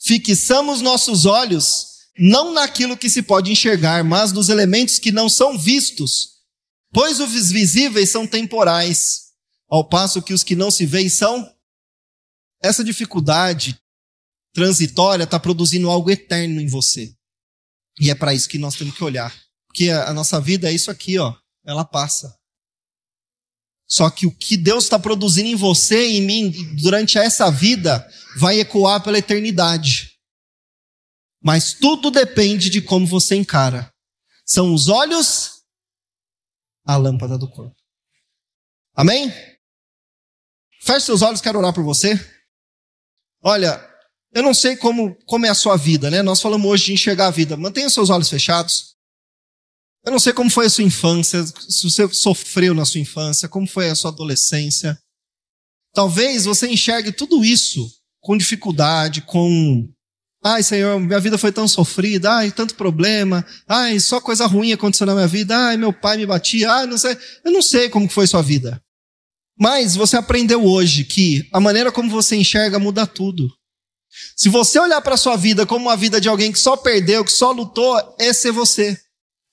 fixamos 0.00 0.80
nossos 0.80 1.26
olhos 1.26 1.86
não 2.18 2.52
naquilo 2.52 2.96
que 2.96 3.08
se 3.08 3.22
pode 3.22 3.52
enxergar, 3.52 4.02
mas 4.02 4.32
nos 4.32 4.48
elementos 4.48 4.98
que 4.98 5.12
não 5.12 5.28
são 5.28 5.56
vistos, 5.56 6.30
pois 6.92 7.20
os 7.20 7.50
visíveis 7.52 8.10
são 8.10 8.26
temporais, 8.26 9.27
ao 9.68 9.88
passo 9.88 10.22
que 10.22 10.32
os 10.32 10.42
que 10.42 10.56
não 10.56 10.70
se 10.70 10.86
veem 10.86 11.08
são. 11.08 11.54
Essa 12.62 12.82
dificuldade 12.82 13.78
transitória 14.52 15.24
está 15.24 15.38
produzindo 15.38 15.90
algo 15.90 16.10
eterno 16.10 16.60
em 16.60 16.66
você. 16.66 17.14
E 18.00 18.10
é 18.10 18.14
para 18.14 18.34
isso 18.34 18.48
que 18.48 18.58
nós 18.58 18.74
temos 18.74 18.96
que 18.96 19.04
olhar. 19.04 19.34
Porque 19.66 19.90
a 19.90 20.12
nossa 20.12 20.40
vida 20.40 20.68
é 20.68 20.72
isso 20.72 20.90
aqui, 20.90 21.18
ó. 21.18 21.34
Ela 21.64 21.84
passa. 21.84 22.36
Só 23.86 24.10
que 24.10 24.26
o 24.26 24.34
que 24.34 24.56
Deus 24.56 24.84
está 24.84 24.98
produzindo 24.98 25.48
em 25.48 25.54
você 25.54 26.08
e 26.08 26.18
em 26.18 26.22
mim 26.22 26.74
durante 26.76 27.18
essa 27.18 27.50
vida 27.50 28.06
vai 28.38 28.60
ecoar 28.60 29.02
pela 29.02 29.18
eternidade. 29.18 30.18
Mas 31.42 31.72
tudo 31.72 32.10
depende 32.10 32.68
de 32.68 32.82
como 32.82 33.06
você 33.06 33.36
encara. 33.36 33.92
São 34.44 34.74
os 34.74 34.88
olhos, 34.88 35.62
a 36.84 36.96
lâmpada 36.96 37.38
do 37.38 37.48
corpo. 37.50 37.76
Amém? 38.94 39.32
Feche 40.88 41.04
seus 41.04 41.20
olhos, 41.20 41.42
quero 41.42 41.58
orar 41.58 41.74
por 41.74 41.84
você. 41.84 42.18
Olha, 43.42 43.78
eu 44.34 44.42
não 44.42 44.54
sei 44.54 44.74
como, 44.74 45.14
como 45.26 45.44
é 45.44 45.50
a 45.50 45.54
sua 45.54 45.76
vida, 45.76 46.10
né? 46.10 46.22
Nós 46.22 46.40
falamos 46.40 46.66
hoje 46.66 46.86
de 46.86 46.92
enxergar 46.94 47.26
a 47.26 47.30
vida. 47.30 47.58
Mantenha 47.58 47.90
seus 47.90 48.08
olhos 48.08 48.30
fechados. 48.30 48.94
Eu 50.02 50.12
não 50.12 50.18
sei 50.18 50.32
como 50.32 50.48
foi 50.48 50.64
a 50.64 50.70
sua 50.70 50.84
infância, 50.84 51.44
se 51.44 51.82
você 51.90 52.08
sofreu 52.08 52.72
na 52.72 52.86
sua 52.86 53.02
infância, 53.02 53.50
como 53.50 53.66
foi 53.66 53.90
a 53.90 53.94
sua 53.94 54.10
adolescência. 54.10 54.98
Talvez 55.92 56.46
você 56.46 56.66
enxergue 56.66 57.12
tudo 57.12 57.44
isso 57.44 57.86
com 58.22 58.38
dificuldade, 58.38 59.20
com. 59.20 59.86
Ai, 60.42 60.62
Senhor, 60.62 60.98
minha 60.98 61.20
vida 61.20 61.36
foi 61.36 61.52
tão 61.52 61.68
sofrida, 61.68 62.32
ai, 62.32 62.50
tanto 62.50 62.76
problema, 62.76 63.44
ai, 63.66 64.00
só 64.00 64.22
coisa 64.22 64.46
ruim 64.46 64.72
aconteceu 64.72 65.06
na 65.06 65.14
minha 65.14 65.26
vida, 65.26 65.54
ai, 65.54 65.76
meu 65.76 65.92
pai 65.92 66.16
me 66.16 66.24
batia, 66.24 66.72
ai, 66.72 66.86
não 66.86 66.96
sei. 66.96 67.14
Eu 67.44 67.52
não 67.52 67.60
sei 67.60 67.90
como 67.90 68.08
foi 68.08 68.26
sua 68.26 68.40
vida. 68.40 68.82
Mas 69.58 69.96
você 69.96 70.16
aprendeu 70.16 70.64
hoje 70.64 71.04
que 71.04 71.48
a 71.52 71.58
maneira 71.58 71.90
como 71.90 72.10
você 72.10 72.36
enxerga 72.36 72.78
muda 72.78 73.06
tudo. 73.06 73.50
Se 74.36 74.48
você 74.48 74.78
olhar 74.78 75.00
para 75.00 75.16
sua 75.16 75.36
vida 75.36 75.66
como 75.66 75.86
uma 75.86 75.96
vida 75.96 76.20
de 76.20 76.28
alguém 76.28 76.52
que 76.52 76.58
só 76.58 76.76
perdeu, 76.76 77.24
que 77.24 77.32
só 77.32 77.50
lutou, 77.50 77.96
esse 78.20 78.48
é 78.48 78.52
você. 78.52 78.96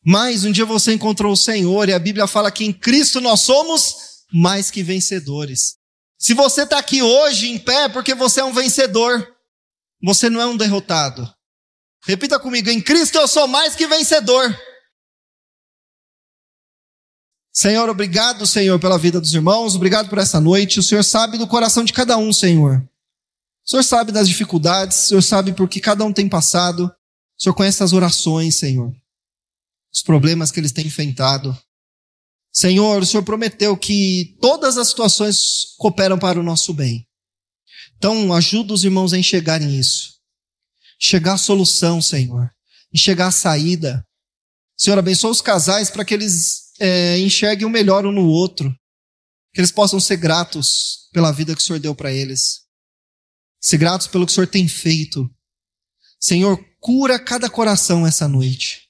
Mas 0.06 0.46
um 0.46 0.52
dia 0.52 0.66
você 0.66 0.94
encontrou 0.94 1.34
o 1.34 1.38
Senhor 1.38 1.90
e 1.90 1.94
a 1.94 2.00
Bíblia 2.00 2.28
fala 2.28 2.52
que 2.52 2.64
em 2.64 2.72
Cristo 2.72 3.20
nós 3.20 3.42
somos 3.42 3.96
mais 4.32 4.70
que 4.70 4.84
vencedores. 4.84 5.78
Se 6.18 6.34
você 6.34 6.62
está 6.62 6.78
aqui 6.78 7.02
hoje 7.02 7.50
em 7.50 7.58
pé, 7.58 7.86
é 7.86 7.90
porque 7.90 8.14
você 8.14 8.42
é 8.42 8.44
um 8.44 8.54
vencedor. 8.54 9.28
Você 10.04 10.30
não 10.30 10.40
é 10.40 10.46
um 10.46 10.56
derrotado. 10.56 11.28
Repita 12.06 12.40
comigo: 12.40 12.70
em 12.70 12.80
Cristo 12.80 13.18
eu 13.18 13.28
sou 13.28 13.48
mais 13.48 13.76
que 13.76 13.88
vencedor. 13.88 14.56
Senhor, 17.58 17.88
obrigado, 17.90 18.46
Senhor, 18.46 18.78
pela 18.78 18.98
vida 18.98 19.22
dos 19.22 19.34
irmãos, 19.34 19.76
obrigado 19.76 20.10
por 20.10 20.18
essa 20.18 20.42
noite. 20.42 20.78
O 20.78 20.84
Senhor 20.84 21.04
sabe 21.04 21.38
do 21.38 21.48
coração 21.48 21.86
de 21.86 21.94
cada 21.94 22.18
um, 22.18 22.34
Senhor. 22.34 22.86
O 23.66 23.70
Senhor 23.70 23.84
sabe 23.84 24.12
das 24.12 24.28
dificuldades, 24.28 24.98
o 24.98 25.08
Senhor 25.08 25.22
sabe 25.22 25.54
por 25.54 25.70
que 25.70 25.80
cada 25.80 26.04
um 26.04 26.12
tem 26.12 26.28
passado. 26.28 26.84
O 26.84 27.42
Senhor 27.42 27.56
conhece 27.56 27.82
as 27.82 27.94
orações, 27.94 28.56
Senhor. 28.56 28.94
Os 29.90 30.02
problemas 30.02 30.52
que 30.52 30.60
eles 30.60 30.74
têm 30.74 30.88
enfrentado. 30.88 31.58
Senhor, 32.52 33.02
o 33.02 33.06
Senhor 33.06 33.24
prometeu 33.24 33.78
que 33.78 34.38
todas 34.42 34.78
as 34.78 34.90
situações 34.90 35.76
cooperam 35.78 36.20
para 36.20 36.38
o 36.38 36.44
nosso 36.44 36.74
bem. 36.74 37.08
Então, 37.96 38.34
ajuda 38.34 38.74
os 38.74 38.84
irmãos 38.84 39.14
a 39.14 39.18
enxergarem 39.18 39.80
isso. 39.80 40.16
Chegar 41.00 41.36
à 41.36 41.38
solução, 41.38 42.02
Senhor. 42.02 42.52
Enxergar 42.94 43.28
a 43.28 43.32
saída. 43.32 44.06
Senhor, 44.78 45.00
abençoa 45.00 45.32
os 45.32 45.40
casais 45.40 45.90
para 45.90 46.04
que 46.04 46.14
eles 46.14 46.65
é, 46.80 47.18
enxerguem 47.20 47.66
o 47.66 47.70
melhor 47.70 48.06
um 48.06 48.12
no 48.12 48.28
outro. 48.28 48.74
Que 49.54 49.62
eles 49.62 49.72
possam 49.72 50.00
ser 50.00 50.18
gratos 50.18 51.10
pela 51.14 51.32
vida 51.32 51.56
que 51.56 51.62
o 51.62 51.64
Senhor 51.64 51.80
deu 51.80 51.96
para 51.96 52.12
eles 52.12 52.66
ser 53.66 53.80
gratos 53.80 54.06
pelo 54.06 54.28
que 54.28 54.32
o 54.32 54.36
Senhor 54.36 54.46
tem 54.46 54.68
feito. 54.68 55.28
Senhor, 56.20 56.64
cura 56.80 57.18
cada 57.18 57.50
coração 57.50 58.06
essa 58.06 58.28
noite. 58.28 58.84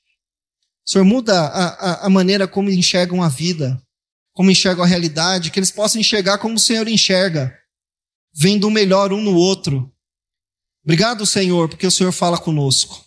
Senhor, 0.86 1.06
muda 1.06 1.40
a, 1.48 1.68
a, 1.68 2.06
a 2.08 2.10
maneira 2.10 2.46
como 2.46 2.70
enxergam 2.70 3.24
a 3.24 3.30
vida, 3.30 3.82
como 4.34 4.52
enxergam 4.52 4.84
a 4.84 4.88
realidade, 4.88 5.50
que 5.50 5.58
eles 5.58 5.72
possam 5.72 6.02
enxergar 6.02 6.40
como 6.40 6.56
o 6.56 6.60
Senhor 6.60 6.90
enxerga, 6.90 7.58
vendo 8.34 8.68
o 8.68 8.72
melhor 8.72 9.14
um 9.14 9.22
no 9.22 9.34
outro. 9.34 9.90
Obrigado, 10.84 11.26
Senhor, 11.26 11.70
porque 11.70 11.88
o 11.88 11.92
Senhor 11.92 12.12
fala 12.12 12.38
conosco. 12.38 13.02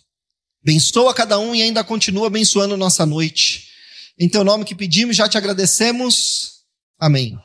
Abençoa 0.63 1.13
cada 1.13 1.37
um 1.37 1.53
e 1.53 1.61
ainda 1.61 1.83
continua 1.83 2.25
abençoando 2.25 2.75
nossa 2.75 3.05
noite. 3.05 3.68
Em 4.19 4.27
teu 4.27 4.43
nome 4.43 4.65
que 4.65 4.75
pedimos, 4.75 5.15
já 5.15 5.29
te 5.29 5.37
agradecemos. 5.37 6.63
Amém. 6.99 7.39